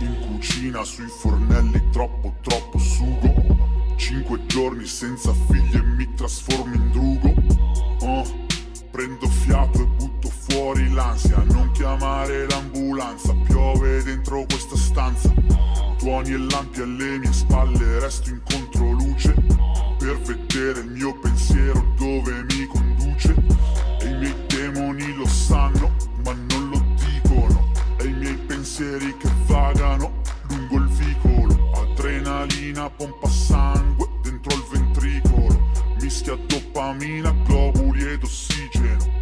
In 0.00 0.16
cucina 0.26 0.84
sui 0.84 1.06
fornelli 1.06 1.88
troppo 1.90 2.34
troppo 2.42 2.76
sugo. 2.78 3.32
Cinque 3.96 4.44
giorni 4.46 4.84
senza 4.84 5.32
figli 5.32 5.76
e 5.76 5.82
mi 5.82 6.12
trasformo 6.14 6.74
in 6.74 6.90
drugo. 6.90 7.34
Ah, 8.02 8.40
Prendo 8.90 9.26
fiato 9.26 9.80
e 9.80 9.86
butto 9.86 10.28
fuori 10.28 10.90
l'ansia. 10.90 11.42
Non 11.44 11.70
chiamare 11.72 12.46
l'ambulanza 12.46 13.32
Piove 13.46 14.02
dentro 14.02 14.44
questa 14.44 14.76
stanza. 14.76 15.32
Tuoni 15.96 16.32
e 16.32 16.38
lampi 16.38 16.82
alle 16.82 17.18
mie 17.18 17.32
spalle 17.32 18.00
Resto 18.00 18.28
in 18.28 18.42
controluce. 18.44 19.34
Per 19.98 20.20
vedere 20.20 20.80
il 20.80 20.90
mio 20.90 21.18
pensiero 21.18 21.94
dove 21.96 22.44
mi 22.50 22.66
conduce. 22.66 23.34
E 24.00 24.08
i 24.08 24.14
miei 24.18 24.34
demoni 24.46 25.14
lo 25.14 25.26
sanno 25.26 25.91
pensieri 28.82 29.16
che 29.16 29.30
vagano 29.46 30.20
Lungo 30.48 30.76
il 30.76 30.88
vicolo. 30.88 31.70
Adrenalina, 31.74 32.90
pompa 32.90 33.28
sangue 33.28 34.08
Dentro 34.22 34.54
il 34.54 34.64
ventricolo. 34.70 35.70
Mischia 36.00 36.36
dopamina, 36.46 37.30
globuli 37.44 38.04
ed 38.04 38.22
ossigeno. 38.22 39.20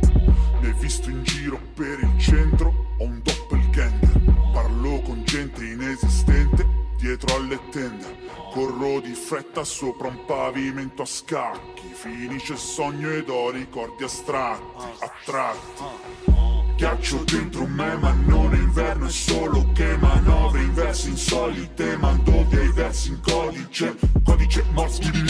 Mi 0.61 0.67
hai 0.67 0.75
visto 0.79 1.11
in 1.11 1.23
giro 1.23 1.61
per 1.75 2.01
il 2.01 2.19
centro, 2.19 2.95
ho 2.99 3.05
un 3.05 3.21
doppelganger. 3.23 4.21
Parlo 4.53 5.01
con 5.03 5.23
gente 5.25 5.65
inesistente 5.65 6.67
dietro 6.97 7.37
alle 7.37 7.59
tende. 7.71 8.29
Corro 8.53 9.01
di 9.01 9.13
fretta 9.13 9.63
fretta 9.63 9.65
sopra 9.65 10.09
un 10.09 10.25
pavimento 10.27 11.03
a 11.03 11.07
scacchi. 11.07 11.89
Finisce 11.93 12.55
il 12.55 12.59
sogno 12.59 13.11
ed 13.11 13.29
ho 13.29 13.51
ricordi 13.51 14.05
astratti, 14.05 14.85
attratti 14.99 16.40
ghiaccio 16.81 17.25
dentro 17.25 17.67
me 17.67 17.95
ma 17.99 18.11
non 18.25 18.55
è 18.55 18.57
inverno 18.57 19.05
è 19.05 19.11
solo 19.11 19.71
che 19.73 19.99
manovre 19.99 20.63
in 20.63 20.73
versi 20.73 21.11
insolite 21.11 21.99
mando 21.99 22.47
dei 22.49 22.73
versi 22.73 23.11
in 23.11 23.21
codice. 23.21 23.95
Codice 24.25 24.65
morse 24.73 25.11
vi 25.11 25.23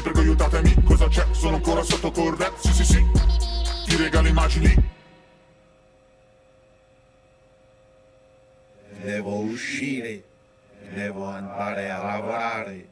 prego 0.00 0.20
aiutatemi 0.20 0.84
cosa 0.84 1.08
c'è? 1.08 1.26
Sono 1.32 1.56
ancora 1.56 1.82
sotto 1.82 2.12
col 2.12 2.36
rap 2.36 2.56
sì 2.56 2.72
sì 2.72 2.84
sì. 2.84 3.04
Ti 3.88 3.96
regalo 3.96 4.28
immagini. 4.28 4.76
Devo 9.02 9.40
uscire. 9.40 10.22
Devo 10.94 11.26
andare 11.26 11.90
a 11.90 12.00
lavorare. 12.00 12.86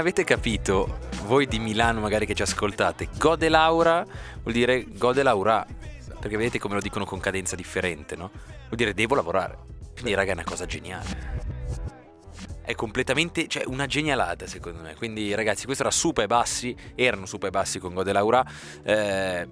Avete 0.00 0.24
capito, 0.24 0.98
voi 1.24 1.46
di 1.46 1.58
Milano 1.58 2.00
magari 2.00 2.26
che 2.26 2.34
ci 2.34 2.42
ascoltate, 2.42 3.08
gode 3.18 3.48
Laura 3.48 4.04
vuol 4.42 4.54
dire 4.54 4.84
gode 4.88 5.22
Laura. 5.22 5.66
Perché 6.20 6.36
vedete 6.36 6.58
come 6.58 6.74
lo 6.74 6.80
dicono 6.80 7.06
con 7.06 7.18
cadenza 7.18 7.56
differente, 7.56 8.14
no? 8.14 8.30
Vuol 8.66 8.76
dire 8.76 8.92
devo 8.92 9.14
lavorare. 9.14 9.56
Quindi, 9.94 10.12
raga, 10.12 10.32
è 10.32 10.34
una 10.34 10.44
cosa 10.44 10.66
geniale. 10.66 11.48
È 12.62 12.74
completamente, 12.74 13.48
cioè, 13.48 13.64
una 13.66 13.86
genialata 13.86 14.46
secondo 14.46 14.82
me. 14.82 14.94
Quindi, 14.96 15.34
ragazzi, 15.34 15.64
questo 15.64 15.82
era 15.82 15.90
super 15.90 16.26
bassi. 16.26 16.76
Erano 16.94 17.24
super 17.24 17.48
bassi 17.48 17.78
con 17.78 17.94
Gode 17.94 18.12
Laura. 18.12 18.44
Eh, 18.82 19.48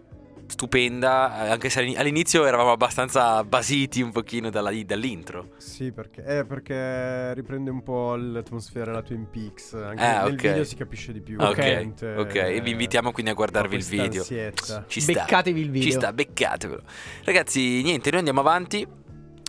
stupenda, 0.48 1.46
eh, 1.46 1.50
anche 1.50 1.68
se 1.70 1.80
all'ini- 1.80 1.96
all'inizio 1.96 2.44
eravamo 2.46 2.72
abbastanza 2.72 3.44
basiti 3.44 4.00
un 4.00 4.10
pochino 4.12 4.50
dalla- 4.50 4.72
dall'intro. 4.84 5.50
Sì, 5.58 5.92
perché, 5.92 6.24
eh, 6.24 6.44
perché 6.44 7.34
riprende 7.34 7.70
un 7.70 7.82
po' 7.82 8.16
l'atmosfera 8.16 8.86
della 8.86 9.02
Twin 9.02 9.28
Peaks. 9.30 9.74
Anche 9.74 10.02
Ah, 10.02 10.22
nel 10.24 10.32
ok. 10.32 10.40
video 10.40 10.64
si 10.64 10.74
capisce 10.76 11.12
di 11.12 11.20
più. 11.20 11.38
Ok, 11.38 11.48
ovviamente, 11.50 12.14
ok, 12.16 12.34
e 12.34 12.60
vi 12.60 12.70
invitiamo 12.70 13.12
quindi 13.12 13.30
a 13.30 13.34
guardarvi 13.34 13.76
il 13.76 13.84
video. 13.84 14.20
ansietta. 14.20 14.84
Ci 14.86 15.00
sta. 15.00 15.12
Beccatevi 15.12 15.60
il 15.60 15.70
video. 15.70 15.82
Ci 15.90 15.92
sta, 15.92 16.12
beccatevelo. 16.12 16.82
Ragazzi, 17.24 17.82
niente, 17.82 18.08
noi 18.10 18.18
andiamo 18.18 18.40
avanti 18.40 18.86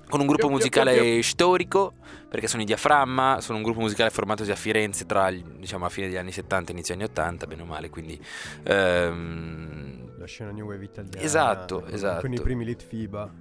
con 0.09 0.19
un 0.21 0.25
gruppo 0.27 0.49
musicale 0.49 1.21
storico, 1.23 1.93
perché 2.27 2.47
sono 2.47 2.63
i 2.63 2.65
Diaframma, 2.65 3.37
sono 3.41 3.57
un 3.57 3.63
gruppo 3.63 3.79
musicale 3.79 4.09
formatosi 4.09 4.51
a 4.51 4.55
Firenze 4.55 5.05
tra, 5.05 5.29
diciamo, 5.31 5.85
a 5.85 5.89
fine 5.89 6.07
degli 6.07 6.17
anni 6.17 6.31
70 6.31 6.71
e 6.71 6.73
inizio 6.73 6.93
anni 6.95 7.03
80, 7.03 7.45
bene 7.47 7.61
o 7.61 7.65
male, 7.65 7.89
quindi... 7.89 8.19
ehm, 8.63 10.17
La 10.17 10.25
scena 10.25 10.51
New 10.51 10.65
Wave 10.67 10.83
italiana. 10.83 11.21
Esatto, 11.21 11.81
con- 11.81 11.93
esatto. 11.93 12.21
Con 12.21 12.33
i 12.33 12.41
primi 12.41 12.65
lit 12.65 12.83
FIBA. 12.83 13.31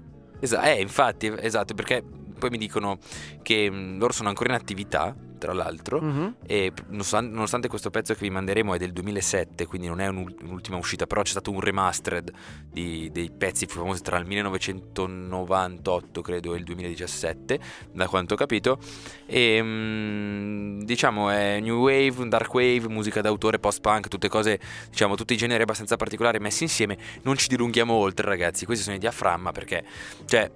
esa- 0.40 0.62
eh, 0.70 0.80
infatti, 0.80 1.32
esatto, 1.38 1.74
perché 1.74 2.02
poi 2.38 2.50
mi 2.50 2.58
dicono 2.58 2.98
che 3.42 3.70
mh, 3.70 3.98
loro 3.98 4.12
sono 4.12 4.28
ancora 4.28 4.50
in 4.50 4.60
attività, 4.60 5.14
tra 5.38 5.52
l'altro, 5.52 6.00
Mhm. 6.00 6.34
e 6.46 6.72
nonostante, 6.88 7.68
questo 7.68 7.90
pezzo 7.90 8.12
che 8.14 8.20
vi 8.20 8.30
manderemo 8.30 8.74
è 8.74 8.78
del 8.78 8.92
2007, 8.92 9.66
quindi 9.66 9.86
non 9.88 10.00
è 10.00 10.06
un'ul- 10.08 10.34
un'ultima 10.42 10.76
uscita, 10.76 11.06
però 11.06 11.22
c'è 11.22 11.30
stato 11.30 11.50
un 11.50 11.60
remastered 11.60 12.30
di- 12.70 13.08
dei 13.12 13.30
pezzi 13.30 13.66
più 13.66 13.76
famosi 13.80 14.02
tra 14.02 14.18
il 14.18 14.26
1998 14.26 16.20
credo 16.22 16.54
e 16.54 16.58
il 16.58 16.64
2017, 16.64 17.58
da 17.92 18.06
quanto 18.08 18.34
ho 18.34 18.36
capito. 18.36 18.78
E 19.26 19.60
mm, 19.62 20.80
diciamo 20.82 21.30
è 21.30 21.60
new 21.60 21.80
wave, 21.82 22.28
dark 22.28 22.52
wave, 22.54 22.88
musica 22.88 23.20
d'autore, 23.20 23.58
post-punk, 23.58 24.08
tutte 24.08 24.28
cose, 24.28 24.58
diciamo, 24.90 25.14
tutti 25.14 25.34
i 25.34 25.36
generi 25.36 25.62
abbastanza 25.62 25.96
particolari 25.96 26.38
messi 26.38 26.64
insieme. 26.64 26.96
Non 27.22 27.36
ci 27.36 27.48
dilunghiamo 27.48 27.92
oltre, 27.92 28.26
ragazzi. 28.26 28.64
Questi 28.64 28.84
sono 28.84 28.96
i 28.96 28.98
diaframma 28.98 29.52
perché, 29.52 29.84
cioè, 30.26 30.50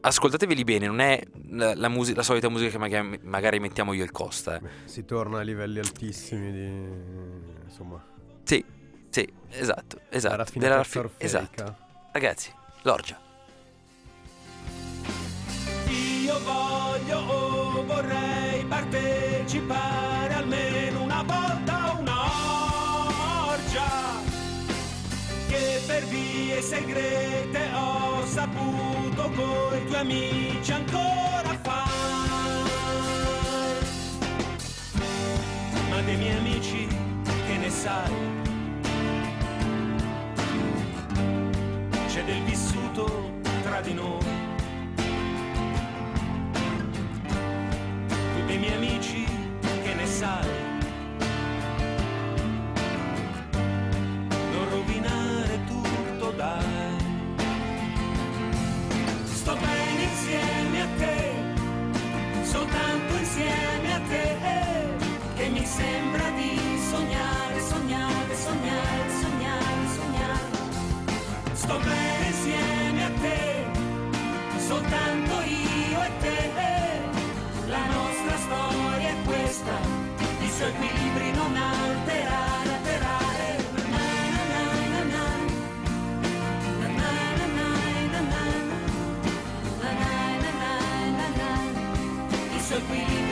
ascoltateveli 0.00 0.64
bene, 0.64 0.86
non 0.86 1.00
è 1.00 1.22
la, 1.50 1.74
la 1.74 1.88
musi- 1.88 2.14
la 2.14 2.22
solita 2.22 2.48
musica 2.48 2.70
che 2.70 2.78
magari, 2.78 3.18
magari 3.22 3.60
mettiamo 3.60 3.92
io 3.92 4.02
e 4.02 4.04
il 4.04 4.10
Costa. 4.10 4.56
eh. 4.56 4.60
Beh, 4.60 4.68
si 4.86 5.04
torna 5.04 5.40
a 5.40 5.42
livelli 5.42 5.78
altissimi 5.78 6.50
di... 6.52 6.66
insomma... 7.64 8.02
Sì, 8.44 8.64
sì, 9.10 9.28
esatto, 9.50 10.00
la 10.08 10.16
esatto. 10.16 10.36
raffinatezza 10.36 10.58
della 10.58 10.76
raffi- 10.76 10.98
orfeica. 10.98 11.24
esatto. 11.24 11.76
Ragazzi, 12.12 12.52
l'orgia. 12.82 13.18
Io 15.88 16.38
voglio 16.42 17.18
o 17.18 17.84
vorrei 17.84 18.64
partecipare 18.64 20.34
almeno 20.34 21.02
una 21.02 21.22
volta 21.22 21.82
a 21.82 21.92
un'orgia 21.98 23.88
che 25.48 25.80
per 25.86 26.04
vie 26.06 26.60
segrete 26.62 27.70
ho 27.74 28.24
saputo 28.26 29.30
tuoi 29.30 29.69
amici 30.00 30.72
ancora 30.72 31.58
fare. 31.62 31.88
Ma 35.90 36.00
dei 36.00 36.16
miei 36.16 36.36
amici 36.36 36.86
che 37.46 37.56
ne 37.58 37.70
sai? 37.70 38.14
C'è 42.08 42.24
del 42.24 42.42
vissuto 42.44 43.38
tra 43.62 43.80
di 43.80 43.92
noi. 43.94 44.48
tu 48.08 48.46
dei 48.46 48.58
miei 48.58 48.74
amici 48.74 49.24
che 49.82 49.94
ne 49.94 50.06
sai 50.06 50.59
sembra 65.80 66.28
di 66.30 66.58
sognare, 66.90 67.60
sognare, 67.60 68.34
sognare, 68.34 69.04
sognare, 69.22 69.82
sognare. 69.96 70.48
Sto 71.52 71.78
bene 71.78 72.26
insieme 72.26 73.04
a 73.04 73.12
te, 73.24 73.40
soltanto 74.68 75.34
io 75.42 76.02
e 76.02 76.10
te. 76.20 76.38
La 77.66 77.84
nostra 77.96 78.36
storia 78.46 79.08
è 79.08 79.16
questa, 79.24 79.76
i 80.46 80.50
suoi 80.56 80.68
equilibri 80.68 81.32
non 81.32 81.56
alterare, 81.56 82.68
alterare. 82.78 83.48
I 92.56 92.62
suoi 92.62 92.78
equilibri 92.78 93.29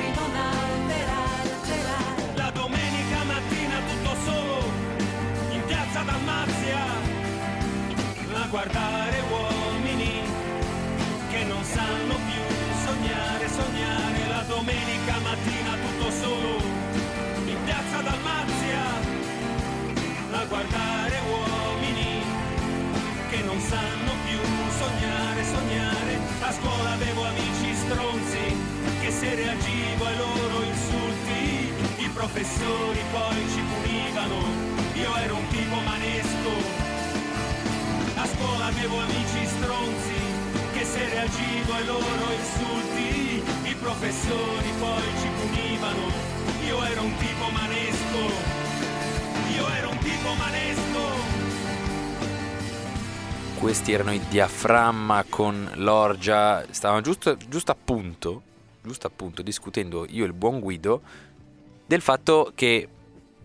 guardare 8.50 9.20
uomini 9.28 10.22
che 11.30 11.44
non 11.44 11.62
sanno 11.64 12.14
più 12.14 12.42
sognare, 12.82 13.46
sognare 13.48 14.28
la 14.28 14.42
domenica 14.48 15.18
mattina 15.22 15.76
tutto 15.76 16.10
solo 16.10 16.56
in 17.44 17.56
piazza 17.64 18.00
Dalmazia, 18.00 18.84
a 20.32 20.44
guardare 20.46 21.18
uomini 21.28 22.22
che 23.28 23.42
non 23.42 23.60
sanno 23.60 24.12
più 24.24 24.40
sognare, 24.78 25.44
sognare, 25.44 26.18
a 26.40 26.52
scuola 26.52 26.92
avevo 26.92 27.24
amici 27.24 27.74
stronzi 27.74 28.56
che 29.00 29.10
se 29.10 29.34
reagivo 29.34 30.04
ai 30.06 30.16
loro 30.16 30.62
insulti, 30.62 31.72
i 31.98 32.08
professori 32.14 33.00
poi 33.12 33.48
ci 33.52 33.60
punivano, 33.60 34.36
io 34.94 35.16
ero 35.16 35.36
un 35.36 35.48
tipo 35.48 35.76
manesco. 35.80 36.77
A 38.18 38.26
scuola 38.26 38.66
avevo 38.66 38.98
amici 38.98 39.46
stronzi 39.46 40.18
che 40.72 40.84
se 40.84 41.08
reagivo 41.08 41.72
ai 41.72 41.86
loro 41.86 42.32
insulti, 42.32 43.42
i 43.70 43.74
professori 43.76 44.70
poi 44.80 45.02
ci 45.20 45.28
punivano. 45.38 46.10
Io 46.66 46.82
ero 46.82 47.02
un 47.02 47.16
tipo 47.16 47.48
manesco. 47.52 48.18
Io 49.54 49.68
ero 49.68 49.90
un 49.90 49.98
tipo 49.98 50.34
manesco. 50.34 51.00
Questi 53.60 53.92
erano 53.92 54.12
i 54.12 54.20
diaframma 54.28 55.24
con 55.28 55.70
l'orgia. 55.76 56.66
Stavano 56.70 57.02
giusto, 57.02 57.36
giusto 57.36 57.70
appunto, 57.70 58.42
giusto 58.82 59.06
appunto 59.06 59.42
discutendo 59.42 60.04
io 60.08 60.24
e 60.24 60.26
il 60.26 60.32
buon 60.32 60.58
Guido 60.58 61.02
del 61.86 62.00
fatto 62.00 62.50
che 62.56 62.88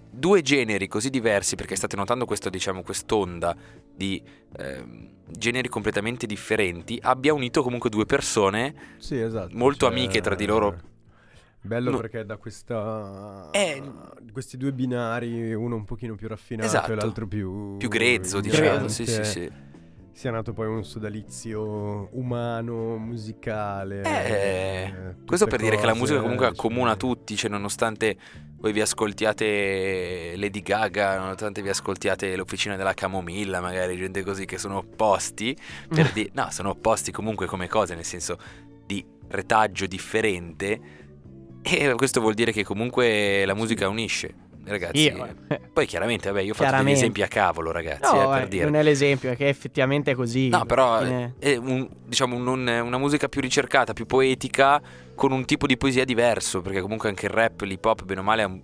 due 0.09 0.41
generi 0.41 0.87
così 0.87 1.11
diversi, 1.11 1.55
perché 1.55 1.75
state 1.75 1.95
notando 1.95 2.25
questo, 2.25 2.49
diciamo, 2.49 2.81
quest'onda 2.81 3.55
di 3.95 4.21
ehm, 4.57 5.09
generi 5.29 5.69
completamente 5.69 6.25
differenti, 6.25 6.97
abbia 7.01 7.33
unito 7.33 7.63
comunque 7.63 7.89
due 7.89 8.05
persone 8.05 8.73
Sì, 8.97 9.19
esatto. 9.19 9.55
molto 9.55 9.85
cioè, 9.87 9.95
amiche 9.95 10.21
tra 10.21 10.35
di 10.35 10.45
loro. 10.45 10.91
Bello 11.65 11.91
No. 11.91 11.97
perché 11.97 12.25
da 12.25 12.35
questa 12.35 13.47
Eh. 13.51 13.81
questi 14.33 14.57
due 14.57 14.73
binari, 14.73 15.53
uno 15.53 15.75
un 15.75 15.85
pochino 15.85 16.15
più 16.15 16.27
raffinato 16.27 16.67
Esatto. 16.67 16.91
e 16.91 16.95
l'altro 16.95 17.25
più 17.25 17.77
Più 17.77 17.87
grezzo, 17.87 18.41
diciamo. 18.41 18.89
Sì, 18.89 19.05
sì, 19.05 19.23
sì. 19.23 19.51
Sia 20.11 20.29
nato 20.29 20.53
poi 20.53 20.67
un 20.67 20.83
sodalizio 20.83 22.09
umano, 22.17 22.97
musicale. 22.97 24.01
Eh, 24.01 24.93
tutte 25.11 25.25
questo 25.25 25.47
per 25.47 25.59
dire 25.61 25.77
che 25.77 25.85
la 25.85 25.95
musica 25.95 26.19
comunque 26.19 26.45
cioè, 26.47 26.53
accomuna 26.55 26.95
tutti, 26.95 27.35
cioè 27.35 27.49
nonostante 27.49 28.17
voi 28.63 28.71
vi 28.71 28.79
ascoltiate 28.79 30.35
Lady 30.37 30.61
Gaga, 30.61 31.17
nonostante 31.17 31.61
vi 31.61 31.67
ascoltiate 31.67 32.33
l'officina 32.37 32.77
della 32.77 32.93
camomilla, 32.93 33.59
magari 33.59 33.97
gente 33.97 34.23
così 34.23 34.45
che 34.45 34.57
sono 34.57 34.77
opposti, 34.77 35.53
per 35.89 36.13
di- 36.13 36.29
no, 36.33 36.47
sono 36.49 36.69
opposti 36.69 37.11
comunque 37.11 37.45
come 37.45 37.67
cose, 37.67 37.93
nel 37.93 38.05
senso 38.05 38.37
di 38.85 39.05
retaggio 39.27 39.85
differente 39.85 40.79
e 41.61 41.93
questo 41.95 42.21
vuol 42.21 42.35
dire 42.35 42.53
che 42.53 42.63
comunque 42.63 43.43
la 43.43 43.53
musica 43.53 43.89
unisce, 43.89 44.33
ragazzi. 44.65 44.97
Io, 45.11 45.27
eh. 45.47 45.59
Poi 45.73 45.85
chiaramente, 45.85 46.29
vabbè, 46.29 46.41
io 46.41 46.51
ho 46.51 46.55
fatto 46.55 46.83
degli 46.83 46.91
esempi 46.91 47.21
a 47.21 47.27
cavolo, 47.27 47.71
ragazzi, 47.71 48.15
eh, 48.15 48.19
No, 48.19 48.29
per 48.29 48.43
eh, 48.43 48.47
dire. 48.47 48.63
non 48.65 48.75
è 48.75 48.83
l'esempio, 48.83 49.31
è 49.31 49.35
che 49.35 49.47
effettivamente 49.47 50.11
è 50.11 50.15
così. 50.15 50.49
No, 50.49 50.65
però 50.65 50.99
fine- 50.99 51.35
è 51.39 51.55
un- 51.55 51.87
diciamo 52.05 52.35
un- 52.35 52.47
un- 52.47 52.67
una 52.67 52.97
musica 52.97 53.27
più 53.27 53.41
ricercata, 53.41 53.93
più 53.93 54.05
poetica, 54.05 54.81
con 55.15 55.31
un 55.31 55.45
tipo 55.45 55.67
di 55.67 55.77
poesia 55.77 56.05
diverso, 56.05 56.61
perché 56.61 56.81
comunque 56.81 57.09
anche 57.09 57.25
il 57.25 57.31
rap, 57.31 57.61
l'hip 57.61 57.83
hop, 57.85 58.03
bene 58.03 58.19
o 58.19 58.23
male, 58.23 58.41
ha 58.43 58.47
un, 58.47 58.61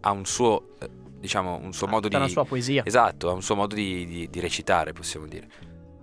ha 0.00 0.10
un 0.10 0.24
suo, 0.24 0.74
eh, 0.80 0.88
diciamo, 1.18 1.60
un 1.62 1.72
suo 1.72 1.86
modo 1.86 2.02
tutta 2.08 2.18
di... 2.18 2.24
la 2.24 2.30
sua 2.30 2.44
poesia. 2.44 2.82
Esatto, 2.84 3.30
ha 3.30 3.32
un 3.32 3.42
suo 3.42 3.54
modo 3.54 3.74
di, 3.74 4.06
di- 4.06 4.28
di 4.30 4.40
recitare, 4.40 4.92
possiamo 4.92 5.26
dire. 5.26 5.46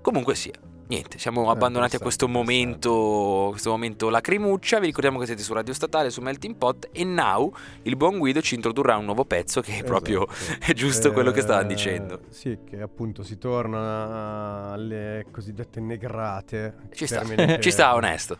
Comunque 0.02 0.36
sia. 0.36 0.54
Niente, 0.94 1.18
siamo 1.18 1.50
abbandonati 1.50 1.96
a 1.96 2.00
questo 2.00 2.28
momento, 2.28 3.48
questo 3.50 3.72
momento 3.72 4.10
lacrimuccia. 4.10 4.78
Vi 4.78 4.86
ricordiamo 4.86 5.18
che 5.18 5.26
siete 5.26 5.42
su 5.42 5.52
Radio 5.52 5.74
Statale, 5.74 6.12
su 6.12 6.22
Melting 6.22 6.56
Pot. 6.56 6.90
E 6.92 7.04
now 7.04 7.52
il 7.82 7.96
buon 7.96 8.20
Guido 8.20 8.42
ci 8.42 8.54
introdurrà 8.54 8.96
un 8.98 9.06
nuovo 9.06 9.26
pezzo 9.26 9.60
che 9.62 9.80
è 9.80 9.84
proprio 9.84 10.28
Esatto. 10.30 10.60
è 10.70 10.74
giusto 10.74 11.12
quello 11.12 11.32
che 11.32 11.42
stavano 11.42 11.66
Eh, 11.66 11.74
dicendo. 11.74 12.20
Sì, 12.30 12.60
che 12.64 12.80
appunto 12.80 13.24
si 13.24 13.40
torna 13.40 14.70
alle 14.72 15.26
cosiddette 15.32 15.80
negrate. 15.80 16.76
Ci 16.94 17.08
sta, 17.08 17.22
che 17.26 17.60
ci 17.60 17.72
sta, 17.72 17.96
onesto. 17.96 18.38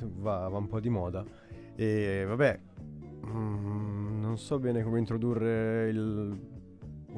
Va, 0.00 0.48
va 0.48 0.58
un 0.58 0.66
po' 0.66 0.80
di 0.80 0.88
moda. 0.88 1.24
E 1.76 2.24
vabbè, 2.26 2.58
mm, 3.28 4.20
non 4.20 4.36
so 4.38 4.58
bene 4.58 4.82
come 4.82 4.98
introdurre 4.98 5.88
il- 5.88 6.54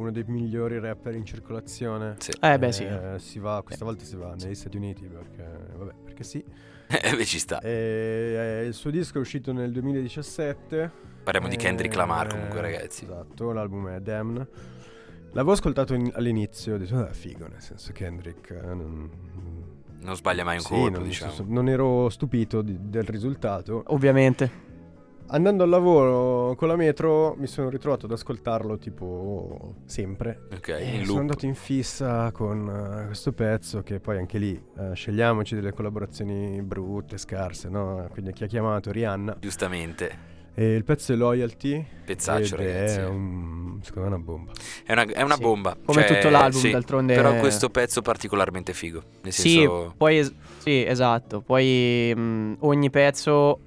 uno 0.01 0.11
dei 0.13 0.25
migliori 0.27 0.79
rapper 0.79 1.15
in 1.15 1.25
circolazione. 1.25 2.17
Eh, 2.41 2.59
beh, 2.59 2.73
sì. 2.73 2.87
si 3.17 3.39
va, 3.39 3.63
questa 3.65 3.85
volta 3.85 4.05
si 4.05 4.17
va 4.17 4.35
negli 4.35 4.55
Stati 4.55 4.77
Uniti 4.77 5.07
perché, 5.07 5.45
vabbè, 5.77 5.93
perché 6.05 6.25
sì. 6.25 6.45
Eh, 6.91 7.15
beh, 7.17 7.25
ci 7.27 7.39
sta. 7.39 7.61
E, 7.61 8.61
eh, 8.63 8.67
il 8.67 8.73
suo 8.75 8.91
disco 8.91 9.19
è 9.19 9.21
uscito 9.21 9.53
nel 9.53 9.71
2017. 9.73 10.91
Parliamo 11.23 11.49
di 11.49 11.57
Kendrick 11.57 11.95
Lamar 11.95 12.27
Eh, 12.27 12.31
comunque, 12.31 12.61
ragazzi. 12.63 13.05
Esatto, 13.05 13.53
l'album 13.53 13.89
è 13.89 14.01
Damn. 14.01 14.37
L'avevo 15.33 15.53
ascoltato 15.53 15.93
in- 15.93 16.11
all'inizio, 16.15 16.75
ho 16.75 16.79
detto, 16.79 16.97
ah, 16.97 17.13
figo, 17.13 17.47
nel 17.47 17.61
senso 17.61 17.93
Kendrick... 17.93 18.51
eh, 18.51 18.63
non, 18.75 19.11
Non 20.01 20.17
sbaglia 20.17 20.45
mai 20.45 20.57
un 20.57 20.63
Sì, 20.63 20.69
colpo, 20.71 20.91
non, 20.99 21.03
diciamo. 21.03 21.35
non 21.49 21.69
ero 21.69 22.09
stupito 22.09 22.63
di- 22.63 22.79
del 22.89 23.05
risultato. 23.05 23.83
Ovviamente. 23.89 24.67
Andando 25.31 25.63
al 25.63 25.69
lavoro 25.69 26.55
con 26.55 26.69
la 26.69 26.77
metro 26.77 27.35
mi 27.37 27.47
sono 27.47 27.69
ritrovato 27.69 28.07
ad 28.07 28.13
ascoltarlo 28.13 28.79
tipo 28.79 29.75
sempre. 29.85 30.47
Ok, 30.55 30.69
E 30.69 30.85
in 30.85 30.91
sono 31.01 31.07
loop. 31.07 31.19
andato 31.19 31.45
in 31.47 31.55
fissa 31.55 32.31
con 32.33 33.01
eh, 33.03 33.07
questo 33.07 33.33
pezzo 33.33 33.83
che 33.83 34.01
poi 34.01 34.17
anche 34.17 34.39
lì 34.39 34.59
eh, 34.79 34.95
scegliamoci 34.95 35.55
delle 35.55 35.73
collaborazioni 35.75 36.63
brutte, 36.63 37.19
scarse, 37.19 37.69
no? 37.69 38.09
Quindi 38.11 38.33
chi 38.33 38.45
ha 38.45 38.47
chiamato 38.47 38.91
Rihanna. 38.91 39.37
Giustamente. 39.39 40.37
E 40.55 40.75
il 40.75 40.83
pezzo 40.83 41.13
è 41.13 41.17
Loyalty. 41.17 41.85
Pezzaccio, 42.07 42.57
ed 42.57 42.67
ragazzi. 42.67 42.99
È 43.01 43.05
un, 43.07 43.79
secondo 43.83 44.09
me 44.09 44.15
una 44.17 44.25
bomba. 44.25 44.53
È 44.83 44.93
una, 44.93 45.03
è 45.05 45.23
una 45.23 45.35
Sì, 45.35 45.41
bomba. 45.43 45.77
come 45.85 46.05
Cioè, 46.07 46.17
tutto 46.17 46.31
l'album, 46.31 46.59
sì, 46.61 46.71
d'altronde- 46.71 47.15
Però 47.15 47.35
questo 47.37 47.69
pezzo 47.69 48.01
particolarmente 48.03 48.73
figo. 48.73 49.03
Nel 49.23 49.33
Sì, 49.33 49.51
senso... 49.51 49.95
poi 49.97 50.19
es- 50.19 50.33
sì, 50.57 50.85
esatto. 50.85 51.43
Poi 51.43 52.13
mh, 52.17 52.57
ogni 52.61 52.91
pezzo 52.91 53.61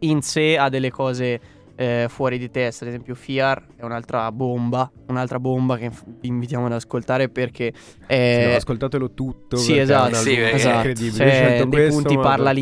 in 0.00 0.22
sé 0.22 0.56
ha 0.58 0.68
delle 0.68 0.90
cose 0.90 1.40
eh, 1.76 2.06
fuori 2.08 2.38
di 2.38 2.50
testa. 2.50 2.84
Ad 2.84 2.90
esempio, 2.90 3.14
Fear 3.14 3.66
è 3.76 3.84
un'altra 3.84 4.32
bomba. 4.32 4.90
Un'altra 5.08 5.38
bomba 5.38 5.76
che 5.76 5.90
vi 6.20 6.28
invitiamo 6.28 6.66
ad 6.66 6.72
ascoltare 6.72 7.28
perché 7.28 7.72
è. 8.06 8.40
Sì, 8.40 8.48
no, 8.48 8.56
ascoltatelo 8.56 9.12
tutto. 9.12 9.56
Sì, 9.56 9.76
perché 9.76 9.80
è 9.80 9.84
esatto. 9.84 10.14
Sì, 10.16 10.40
esatto. 10.40 10.76
incredibile. 10.76 11.16
Cioè, 11.16 11.30
scelto 11.30 11.64
dei 11.64 11.80
questo, 11.80 12.02
punti 12.02 12.18
parla 12.18 12.52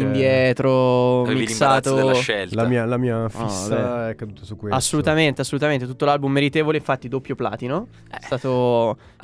perché 1.24 1.38
l'imbarazzo 1.38 1.94
mixato. 1.94 1.94
della 1.94 2.14
scelta. 2.14 2.62
La 2.62 2.68
mia, 2.68 2.84
la 2.84 2.96
mia 2.96 3.28
fissa 3.28 3.76
vabbè. 3.76 4.10
è 4.10 4.14
caduta 4.16 4.44
su 4.44 4.56
questo. 4.56 4.76
Assolutamente, 4.76 5.40
assolutamente. 5.40 5.86
Tutto 5.86 6.04
l'album 6.04 6.32
meritevole, 6.32 6.78
infatti 6.78 7.08
doppio 7.08 7.34
platino. 7.34 7.86
È 8.10 8.18
stato. 8.20 8.48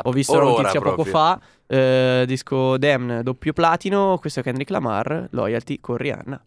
Ho 0.02 0.12
visto 0.12 0.38
la 0.38 0.44
notizia 0.44 0.80
poco 0.80 1.04
fa. 1.04 1.40
eh, 1.66 2.24
disco 2.26 2.78
Damn 2.78 3.20
doppio 3.20 3.52
platino. 3.52 4.18
Questo 4.18 4.40
è 4.40 4.42
Kendrick 4.42 4.70
Lamar, 4.70 5.26
Loyalty 5.30 5.78
con 5.80 5.96
Rihanna. 5.96 6.44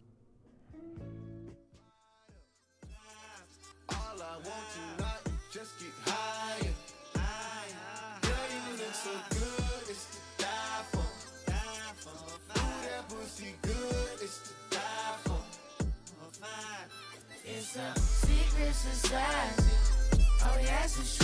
Is 20.98 21.23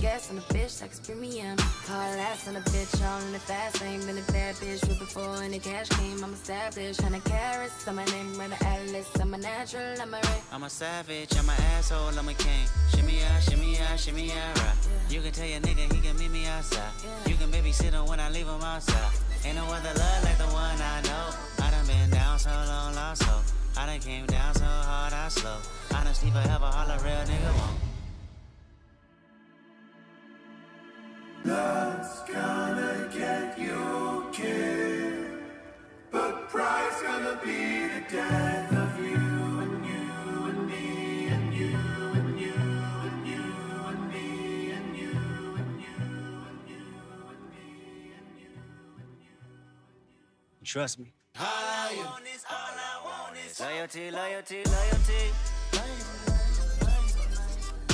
Gas 0.00 0.30
on 0.30 0.38
a 0.38 0.40
bitch 0.52 0.80
like 0.80 0.90
it's 0.90 1.00
premium. 1.00 1.56
Call 1.86 2.00
ass 2.00 2.48
on 2.48 2.56
a 2.56 2.60
bitch, 2.60 2.94
all 3.04 3.20
in 3.20 3.32
the 3.32 3.38
fast 3.38 3.80
lane. 3.82 4.00
Been 4.06 4.16
a 4.16 4.32
bad 4.32 4.54
bitch 4.56 4.86
with 4.88 4.98
before 4.98 5.42
any 5.42 5.58
cash 5.58 5.88
came. 5.90 6.24
I'm 6.24 6.32
established, 6.32 7.00
hundred 7.02 7.24
carats. 7.24 7.86
I'm 7.86 7.96
my 7.96 8.04
name, 8.06 8.34
run 8.38 8.50
the 8.50 8.64
atlas. 8.64 9.08
I'm 9.20 9.34
a 9.34 9.38
natural, 9.38 10.00
I'm 10.00 10.14
a 10.14 10.16
ray. 10.16 10.40
I'm 10.52 10.62
a 10.62 10.70
savage, 10.70 11.36
I'm 11.36 11.48
an 11.48 11.56
asshole, 11.76 12.18
I'm 12.18 12.28
a 12.28 12.34
king. 12.34 12.66
Shimmy 12.94 13.22
out, 13.22 13.42
shimmy 13.42 13.78
out, 13.78 14.00
shimmy 14.00 14.32
out, 14.32 14.58
right. 14.58 14.74
You 15.10 15.20
can 15.20 15.32
tell 15.32 15.46
your 15.46 15.60
nigga 15.60 15.92
he 15.92 16.00
can 16.00 16.16
meet 16.18 16.30
me 16.30 16.46
outside. 16.46 16.92
You 17.26 17.34
can 17.34 17.50
babysit 17.50 17.92
him 17.92 18.06
when 18.06 18.20
I 18.20 18.30
leave 18.30 18.46
him 18.46 18.62
outside. 18.62 19.12
Ain't 19.44 19.56
no 19.56 19.64
other 19.64 19.92
love 19.98 20.24
like 20.24 20.38
the 20.38 20.48
one 20.48 20.80
I 20.80 21.02
know. 21.02 21.64
I 21.64 21.70
done 21.70 21.86
been 21.86 22.10
down 22.10 22.38
so 22.38 22.50
long, 22.50 22.94
lost 22.94 23.22
so. 23.22 23.36
I 23.76 23.86
done 23.86 24.00
came 24.00 24.26
down 24.26 24.54
so 24.54 24.64
hard, 24.64 25.12
I 25.12 25.28
slow. 25.28 25.58
I 25.92 26.04
done 26.04 26.14
sleep 26.14 26.32
forever, 26.32 26.64
all 26.64 26.88
a 26.88 26.98
real 27.04 27.24
nigga 27.28 27.52
won't. 27.58 27.89
Love's 31.44 32.20
gonna 32.30 33.08
get 33.16 33.58
you 33.58 34.28
killed, 34.30 35.40
but 36.10 36.48
pride's 36.50 37.00
gonna 37.02 37.40
be 37.42 37.88
the 37.88 38.04
death 38.10 38.72
of 38.72 39.00
you 39.00 39.60
and 39.64 39.86
you 39.86 40.04
and 40.50 40.66
me 40.66 41.28
and 41.28 41.54
you 41.54 41.74
and 42.18 42.38
you 42.38 42.52
and 42.52 43.26
you 43.26 43.42
and 43.88 44.08
me 44.12 44.70
and 44.72 44.96
you 44.96 45.10
and 45.60 45.80
you 45.80 45.96
and 46.46 46.68
you 46.68 46.84
and 47.30 47.42
me 47.48 48.12
and 48.18 48.38
you. 48.38 48.52
And 48.98 49.16
you. 49.22 50.64
Trust 50.64 50.98
me. 50.98 51.14
All 51.38 51.46
I 51.46 51.94
want 52.04 52.24
is, 52.34 52.44
all 52.50 52.56
I 52.56 53.00
want 53.02 53.36
is 53.46 53.58
loyalty, 53.58 54.10
loyalty, 54.10 54.62
loyalty. 54.64 55.32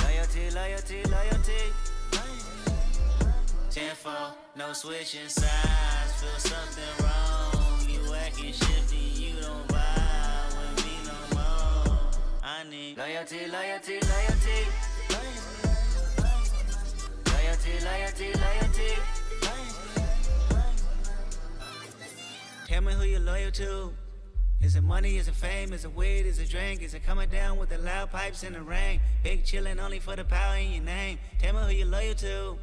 Loyalty, 0.03 0.49
loyalty, 0.51 1.03
loyalty. 1.09 1.96
Tenfold, 3.77 4.33
no 4.55 4.73
switching 4.73 5.29
sides. 5.29 6.13
Feel 6.19 6.39
something 6.39 7.05
wrong. 7.05 7.87
You 7.87 8.11
acting 8.15 8.51
shifty, 8.51 8.95
you 8.95 9.39
don't 9.39 9.67
vibe 9.67 10.49
with 10.57 10.83
me 10.83 10.93
no 11.05 11.35
more. 11.35 11.99
I 12.41 12.63
need 12.67 12.97
loyalty, 12.97 13.45
loyalty, 13.45 13.99
loyalty. 14.01 14.59
Loyalty, 17.27 17.85
loyalty, 17.85 18.33
loyalty. 18.33 18.93
Tell 22.65 22.81
me 22.81 22.93
who 22.93 23.03
you're 23.03 23.19
loyal 23.19 23.51
to. 23.51 23.93
Is 24.59 24.75
it 24.75 24.81
money? 24.81 25.17
Is 25.17 25.27
it 25.27 25.35
fame? 25.35 25.71
Is 25.71 25.85
it 25.85 25.95
weed? 25.95 26.25
Is 26.25 26.39
it 26.39 26.49
drink? 26.49 26.81
Is 26.81 26.95
it 26.95 27.05
coming 27.05 27.29
down 27.29 27.59
with 27.59 27.69
the 27.69 27.77
loud 27.77 28.09
pipes 28.09 28.41
in 28.41 28.53
the 28.53 28.61
rain? 28.61 29.01
Big 29.21 29.43
chillin' 29.43 29.79
only 29.79 29.99
for 29.99 30.15
the 30.15 30.23
power 30.23 30.55
in 30.57 30.71
your 30.71 30.83
name. 30.83 31.19
Tell 31.37 31.53
me 31.53 31.59
who 31.61 31.77
you're 31.77 31.85
loyal 31.85 32.15
to. 32.15 32.57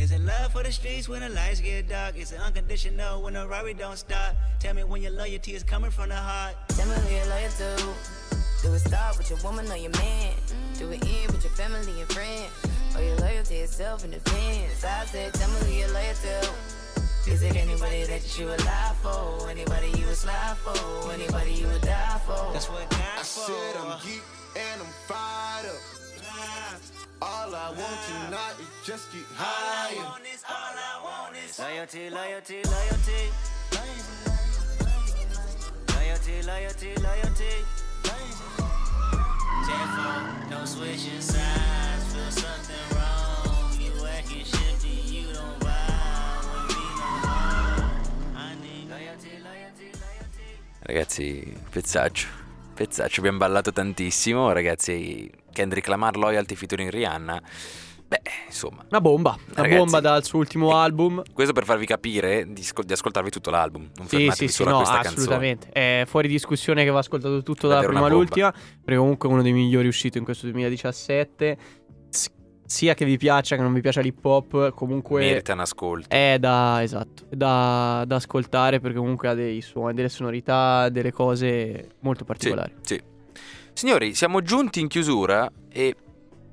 Is 0.00 0.12
it 0.12 0.20
love 0.22 0.52
for 0.52 0.62
the 0.62 0.72
streets 0.72 1.10
when 1.10 1.20
the 1.20 1.28
lights 1.28 1.60
get 1.60 1.86
dark? 1.90 2.16
Is 2.16 2.32
it 2.32 2.40
unconditional 2.40 3.20
when 3.20 3.34
the 3.34 3.46
Rari 3.46 3.74
don't 3.74 3.98
stop? 3.98 4.34
Tell 4.58 4.72
me 4.72 4.82
when 4.82 5.02
your 5.02 5.12
loyalty 5.12 5.52
is 5.52 5.62
coming 5.62 5.90
from 5.90 6.08
the 6.08 6.14
heart. 6.14 6.54
Tell 6.68 6.88
me 6.88 6.94
who 6.94 7.14
you're 7.14 7.26
loyal 7.26 7.50
to. 7.50 7.84
Do 8.62 8.72
it 8.72 8.78
start 8.78 9.18
with 9.18 9.28
your 9.28 9.38
woman 9.44 9.70
or 9.70 9.76
your 9.76 9.90
man? 9.90 10.32
Do 10.78 10.88
it 10.88 11.04
end 11.04 11.32
with 11.32 11.44
your 11.44 11.52
family 11.52 12.00
and 12.00 12.10
friends? 12.10 12.50
Or 12.96 13.02
your 13.02 13.16
loyalty 13.16 13.56
itself 13.56 14.02
in 14.02 14.12
defense? 14.12 14.82
I 14.82 15.04
said, 15.04 15.34
tell 15.34 15.50
me 15.50 15.66
who 15.66 15.72
you're 15.80 15.92
loyal 15.92 16.14
to. 16.14 17.30
Is 17.30 17.42
it 17.42 17.54
anybody 17.54 18.04
that 18.04 18.38
you 18.38 18.46
would 18.46 18.64
lie 18.64 18.94
for? 19.02 19.50
Anybody 19.50 19.88
you 19.98 20.06
would 20.06 20.16
slide 20.16 20.56
for? 20.64 21.12
Anybody 21.12 21.52
you 21.52 21.66
would 21.66 21.82
die 21.82 22.18
for? 22.24 22.50
That's 22.54 22.70
what 22.70 22.86
I 22.90 23.20
said 23.20 23.76
I'm 23.76 24.00
geek 24.00 24.22
and 24.56 24.80
I'm 24.80 24.88
fired 25.04 25.66
up. 25.66 26.99
All 27.22 27.54
I 27.54 27.68
want 27.76 28.00
tonight 28.08 28.56
is 28.60 28.86
just 28.86 29.12
get 29.12 29.26
higher. 29.36 29.96
Loyalty, 31.58 32.08
loyalty, 32.10 32.62
loyalty. 32.64 33.30
Loyalty, 35.94 36.42
loyalty, 36.42 36.94
loyalty. 37.02 37.54
Tenfold, 39.66 40.50
no 40.50 40.64
switching 40.64 41.20
sides. 41.20 42.04
Feel 42.14 42.30
something 42.30 42.86
wrong. 42.96 43.76
You 43.78 43.92
acting 44.06 44.44
shifty, 44.44 44.88
you 44.88 45.26
don't 45.34 45.60
vibe 45.60 46.44
with 46.48 46.76
me 46.76 46.84
no 46.96 47.08
more. 47.20 47.92
I 48.34 48.54
need 48.62 48.88
loyalty, 48.88 49.32
loyalty, 49.44 49.92
loyalty. 50.00 50.48
Ragazzi, 50.86 51.54
pezzaccio. 51.70 52.28
Pezzaccio, 52.74 53.20
abbiamo 53.20 53.38
ballato 53.38 53.72
tantissimo. 53.72 54.52
Ragazzi, 54.52 55.30
Kendrick 55.52 55.86
Lamar 55.88 56.16
Loyalty 56.16 56.54
featuring 56.54 56.90
Rihanna. 56.90 57.42
Beh, 58.10 58.22
insomma. 58.48 58.84
Una 58.88 59.00
bomba, 59.00 59.38
una 59.38 59.62
Ragazzi, 59.62 59.76
bomba 59.76 60.00
dal 60.00 60.24
suo 60.24 60.40
ultimo 60.40 60.76
album. 60.76 61.22
Questo 61.32 61.52
per 61.52 61.62
farvi 61.64 61.86
capire 61.86 62.44
di, 62.44 62.66
di 62.84 62.92
ascoltarvi 62.92 63.30
tutto 63.30 63.50
l'album. 63.50 63.88
Non 63.94 64.08
Sì, 64.08 64.16
fermatevi 64.16 64.34
sì, 64.34 64.48
sì, 64.48 64.52
solo 64.52 64.70
a 64.70 64.72
no, 64.72 64.78
questa 64.78 64.98
assolutamente. 64.98 65.68
È 65.68 66.02
fuori 66.08 66.26
discussione 66.26 66.82
che 66.82 66.90
va 66.90 66.98
ascoltato 66.98 67.40
tutto 67.44 67.68
dalla 67.68 67.86
prima 67.86 68.06
all'ultima. 68.06 68.50
Perché 68.50 68.96
comunque 68.96 69.28
è 69.28 69.32
uno 69.32 69.42
dei 69.42 69.52
migliori 69.52 69.86
uscito 69.86 70.18
in 70.18 70.24
questo 70.24 70.46
2017. 70.46 71.58
S- 72.10 72.30
sia 72.66 72.94
che 72.94 73.04
vi 73.04 73.16
piaccia 73.16 73.54
che 73.54 73.62
non 73.62 73.72
vi 73.72 73.80
piaccia 73.80 74.00
l'hip 74.00 74.24
hop, 74.24 74.74
comunque. 74.74 75.20
Merita 75.20 75.52
un 75.52 75.60
ascolto. 75.60 76.08
è 76.08 76.36
da, 76.40 76.82
esatto, 76.82 77.26
è 77.30 77.36
da, 77.36 78.02
da 78.08 78.16
ascoltare 78.16 78.80
perché 78.80 78.98
comunque 78.98 79.28
ha 79.28 79.34
dei 79.34 79.60
suoni, 79.60 79.94
delle 79.94 80.08
sonorità, 80.08 80.88
delle 80.88 81.12
cose 81.12 81.90
molto 82.00 82.24
particolari. 82.24 82.74
Sì. 82.80 83.00
Signori, 83.72 84.14
siamo 84.14 84.42
giunti 84.42 84.80
in 84.80 84.88
chiusura 84.88 85.50
e 85.68 85.96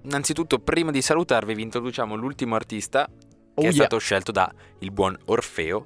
innanzitutto 0.04 0.60
prima 0.60 0.92
di 0.92 1.02
salutarvi 1.02 1.54
vi 1.54 1.62
introduciamo 1.64 2.16
l'ultimo 2.16 2.56
artista 2.56 3.06
che 3.08 3.28
Oh 3.60 3.62
è 3.62 3.64
yeah. 3.64 3.74
stato 3.74 3.98
scelto 3.98 4.32
da 4.32 4.54
il 4.80 4.92
buon 4.92 5.18
Orfeo, 5.26 5.86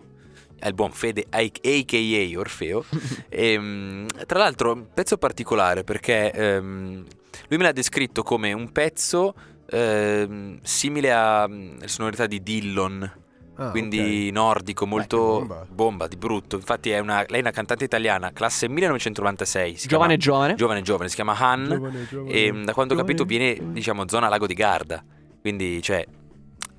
è 0.60 0.68
il 0.68 0.74
buon 0.74 0.92
Fede 0.92 1.26
a.k.a. 1.30 2.40
Orfeo. 2.40 2.84
e, 3.30 3.58
mm, 3.58 4.08
tra 4.28 4.40
l'altro 4.40 4.74
un 4.74 4.88
pezzo 4.94 5.18
particolare 5.18 5.86
perché 5.86 6.32
ehm, 6.32 7.06
lui 7.48 7.58
me 7.58 7.64
l'ha 7.64 7.72
descritto 7.72 8.24
come 8.24 8.52
un 8.52 8.74
pezzo 8.74 9.34
ehm, 9.70 10.60
simile 10.62 11.12
alle 11.14 11.88
sonorità 11.88 12.28
di 12.28 12.44
Dillon. 12.44 13.20
Ah, 13.56 13.70
quindi 13.72 14.32
nordico, 14.32 14.88
molto 14.88 15.18
bomba. 15.40 15.66
bomba. 15.70 16.08
di 16.08 16.16
brutto. 16.16 16.56
Infatti, 16.56 16.90
è 16.90 17.00
una, 17.00 17.24
lei 17.28 17.40
è 17.40 17.42
una 17.42 17.52
cantante 17.52 17.84
italiana, 17.84 18.32
classe 18.32 18.68
1996. 18.68 19.76
Si 19.76 19.88
Giovane 19.88 20.18
chiama, 20.18 20.38
giovane. 20.38 20.56
giovane, 20.56 20.82
giovane, 20.82 21.10
si 21.10 21.16
chiama 21.16 21.36
Han. 21.38 21.66
Giovane, 21.68 22.08
giovane. 22.08 22.32
E 22.32 22.52
mm, 22.52 22.64
da 22.64 22.74
quanto 22.74 22.94
ho 22.94 22.98
capito, 22.98 23.24
viene, 23.26 23.58
diciamo, 23.72 24.08
zona 24.08 24.30
Lago 24.30 24.48
di 24.48 24.54
Garda. 24.54 25.04
Quindi, 25.42 25.82
cioè, 25.82 26.06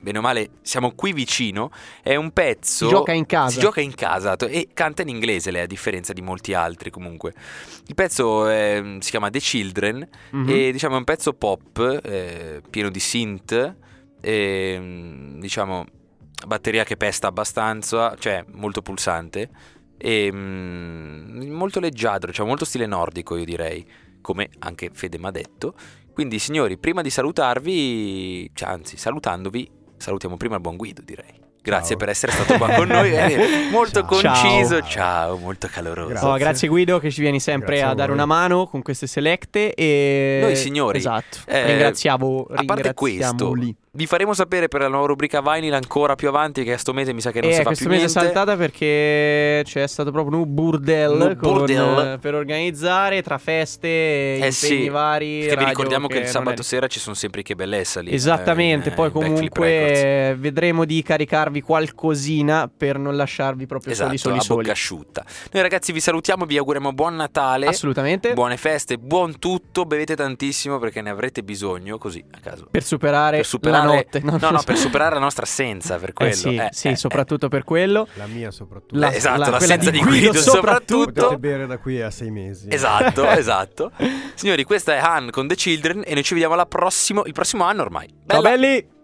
bene 0.01 0.18
o 0.18 0.20
male, 0.20 0.49
siamo 0.62 0.93
qui 0.95 1.12
vicino. 1.12 1.70
È 2.03 2.16
un 2.16 2.31
pezzo. 2.33 2.87
Si 2.87 2.91
gioca 2.91 3.12
in 3.12 3.27
casa. 3.27 3.51
Si 3.51 3.61
gioca 3.61 3.81
in 3.81 3.95
casa 3.95 4.35
e 4.37 4.68
canta 4.73 5.03
in 5.03 5.09
inglese, 5.09 5.51
lei, 5.51 5.62
a 5.62 5.66
differenza 5.66 6.12
di 6.12 6.23
molti 6.23 6.55
altri, 6.55 6.91
comunque. 6.91 7.33
Il 7.87 7.95
pezzo 7.95 8.49
è- 8.49 8.83
si 8.99 9.11
chiama 9.11 9.31
The 9.31 9.39
Children. 9.39 10.09
Mhm. 10.31 10.49
E 10.49 10.73
diciamo 10.73 10.95
è 10.95 10.99
un 10.99 11.05
pezzo 11.05 11.33
pop 11.35 12.01
eh, 12.03 12.61
pieno 12.68 12.89
di 12.89 12.99
synth. 13.01 13.77
E, 14.20 14.77
mm, 14.81 15.39
diciamo 15.41 15.85
batteria 16.47 16.84
che 16.84 16.97
pesta 16.97 17.28
abbastanza, 17.28 18.14
cioè 18.18 18.45
molto 18.53 18.82
pulsante. 18.82 19.49
E 19.99 20.30
mm, 20.32 21.51
molto 21.53 21.78
leggiadro, 21.80 22.32
cioè 22.32 22.47
molto 22.47 22.64
stile 22.64 22.86
nordico, 22.86 23.36
io 23.36 23.45
direi. 23.45 23.86
Come 24.20 24.49
anche 24.61 24.90
Fede 24.93 25.18
mi 25.18 25.26
ha 25.26 25.30
detto. 25.30 25.74
Quindi, 26.12 26.38
signori, 26.38 26.76
prima 26.78 27.03
di 27.03 27.11
salutarvi, 27.11 28.51
cioè, 28.55 28.68
anzi, 28.68 28.97
salutandovi, 28.97 29.68
salutiamo 29.97 30.36
prima 30.36 30.57
il 30.57 30.61
buon 30.61 30.76
Guido, 30.76 31.03
direi. 31.03 31.40
Grazie 31.62 31.90
Ciao. 31.90 31.97
per 31.99 32.09
essere 32.09 32.32
stato 32.32 32.57
qua 32.57 32.70
con 32.74 32.88
noi. 32.88 33.12
eh, 33.14 33.68
molto 33.70 34.01
Ciao. 34.01 34.07
conciso, 34.07 34.82
ciao, 34.82 35.36
molto 35.38 35.68
caloroso. 35.70 36.09
Grazie. 36.09 36.28
Oh, 36.28 36.36
grazie 36.36 36.68
Guido 36.68 36.99
che 36.99 37.11
ci 37.12 37.20
vieni 37.20 37.38
sempre 37.38 37.76
Grazie 37.76 37.84
a 37.84 37.90
a 37.90 37.95
dare 37.95 38.09
voi. 38.09 38.16
una 38.16 38.26
mano 38.26 38.66
con 38.66 38.82
queste 38.82 39.07
selecte 39.07 39.72
e 39.74 40.40
Noi, 40.43 40.57
signori, 40.57 40.99
Esatto. 40.99 41.38
eh, 41.47 41.66
ringraziamo 41.66 42.47
A 42.51 42.64
parte 42.64 42.95
questo, 42.95 43.20
ringraziamoli. 43.28 43.76
Vi 43.95 44.07
faremo 44.07 44.32
sapere 44.32 44.68
per 44.68 44.80
la 44.80 44.88
nuova 44.88 45.07
rubrica 45.07 45.43
Vinyl 45.43 45.74
ancora 45.74 46.14
più 46.14 46.28
avanti 46.28 46.64
che 46.64 46.72
a 46.72 46.78
sto 46.78 46.95
mese 46.95 47.12
mi 47.12 47.20
sa 47.20 47.30
che 47.30 47.43
non 47.43 47.51
E 47.51 47.53
si 47.53 47.59
fa 47.59 47.66
questo 47.66 47.84
più 47.84 47.93
mese 47.93 48.07
è 48.07 48.09
niente. 48.09 48.32
saltata 48.32 48.57
perché 48.57 49.61
c'è 49.66 49.86
stato 49.86 50.11
proprio 50.11 50.38
un 50.40 50.55
burdel, 50.55 51.11
Un 51.11 51.36
con, 51.38 51.53
burdel. 51.53 52.12
eh, 52.14 52.18
per 52.18 52.34
organizzare 52.34 53.20
tra 53.20 53.36
feste, 53.36 53.88
Eh 53.88 54.34
impegni 54.36 54.51
sì, 54.53 54.88
vari. 54.88 55.40
perché 55.40 55.57
vi 55.57 55.64
ricordiamo 55.66 56.07
che 56.07 56.14
il 56.16 56.22
non 56.22 56.30
sabato 56.30 56.62
è- 56.62 56.64
sera 56.64 56.86
ci 56.86 57.01
sono 57.01 57.14
sempre 57.14 57.40
i 57.40 57.45
che 57.45 57.55
bellezza 57.55 58.01
lì. 58.01 58.14
Esattamente, 58.14 58.88
eh, 58.88 58.93
poi 58.93 59.11
comunque 59.11 60.28
eh, 60.30 60.36
vedremo 60.38 60.86
di 60.86 61.03
caricarvi 61.03 61.61
qualcosina 61.61 62.70
per 62.74 62.99
non 62.99 63.14
lasciarvi 63.14 63.66
proprio 63.66 63.93
Esatto, 63.93 64.07
soli 64.16 64.18
soli 64.18 64.38
a 64.38 64.40
soli. 64.40 64.59
bocca 64.62 64.72
asciutta. 64.72 65.22
Noi 65.53 65.61
ragazzi 65.62 65.93
vi 65.93 66.01
salutiamo, 66.01 66.47
vi 66.47 66.57
auguriamo 66.57 66.95
buon 66.95 67.14
Natale, 67.14 67.66
Assolutamente. 67.66 68.32
buone 68.32 68.57
feste, 68.57 68.97
buon 68.97 69.38
tutto, 69.38 69.84
bevete 69.84 70.16
tantissimo 70.16 70.78
perché 70.78 71.03
ne 71.03 71.11
avrete 71.11 71.43
bisogno 71.43 71.99
così 71.99 72.24
a 72.30 72.38
caso. 72.40 72.68
per 72.70 72.82
superare, 72.82 73.36
Per 73.36 73.45
superare, 73.47 73.80
superare, 73.83 74.41
no, 74.41 74.51
no, 74.51 74.62
per 74.64 74.76
superare 74.76 75.14
la 75.14 75.20
nostra 75.20 75.45
assenza, 75.45 75.99
per 75.99 76.11
eh 76.11 76.12
quello. 76.12 76.33
Eh 76.33 76.35
sì, 76.35 76.55
eh, 76.55 76.68
sì 76.72 76.89
eh, 76.89 76.97
soprattutto 76.97 77.47
eh. 77.47 77.49
per 77.49 77.64
quello. 77.64 78.07
La 78.14 78.26
mia 78.26 78.51
soprattutto. 78.51 78.99
La, 78.99 79.12
esatto, 79.12 79.39
la, 79.39 79.51
l'assenza 79.51 79.91
di 79.91 80.01
Guido, 80.01 80.30
Guido 80.30 80.41
soprattutto. 80.41 81.12
Potete 81.12 81.39
bere 81.39 81.66
da 81.66 81.78
qui 81.78 82.01
a 82.01 82.11
sei 82.11 82.30
mesi. 82.30 82.68
Esatto, 82.70 83.26
esatto. 83.30 83.93
Signori, 84.35 84.64
questa 84.64 84.95
è 84.95 84.99
Han 84.99 85.30
con 85.30 85.49
The 85.49 85.55
Children 85.55 86.03
e 86.05 86.14
noi 86.14 86.22
ci 86.22 86.35
vediamo 86.35 86.55
prossimo, 86.66 87.24
il 87.24 87.33
prossimo 87.33 87.64
anno 87.64 87.83
ormai. 87.83 88.09
Bella. 88.24 88.41
Ciao 88.41 88.51
belli! 88.51 89.01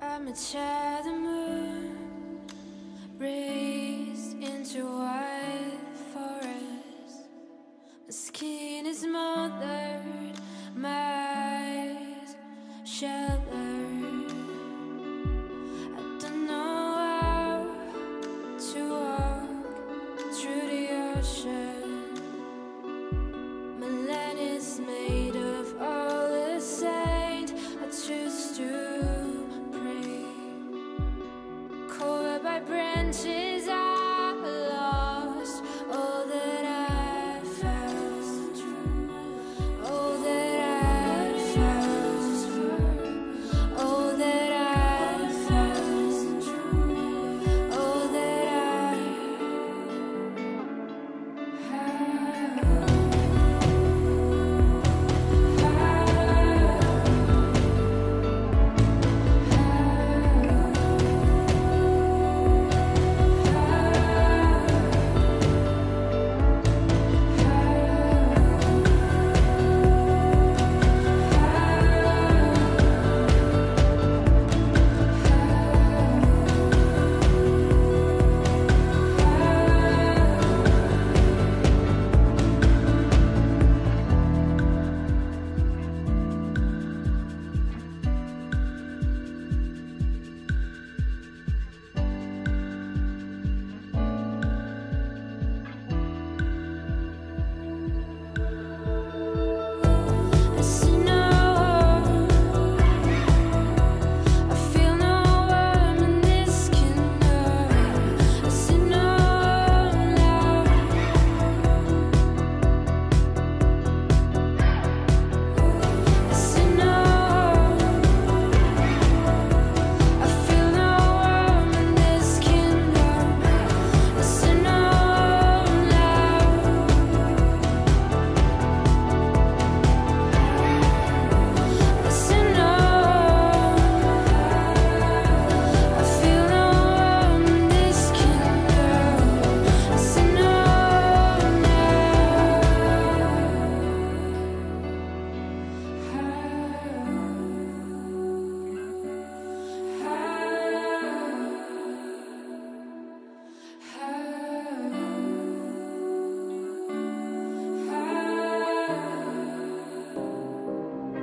I'm 0.00 0.28
a 0.28 0.32
child 0.32 1.06
of 1.06 1.14
moon, 1.14 2.46
raised 3.18 4.42
into 4.42 4.86
white. 4.86 5.65
skin 8.36 8.84
is 8.84 9.02
mothered. 9.06 10.36
my 10.74 11.96
shell. 12.84 13.45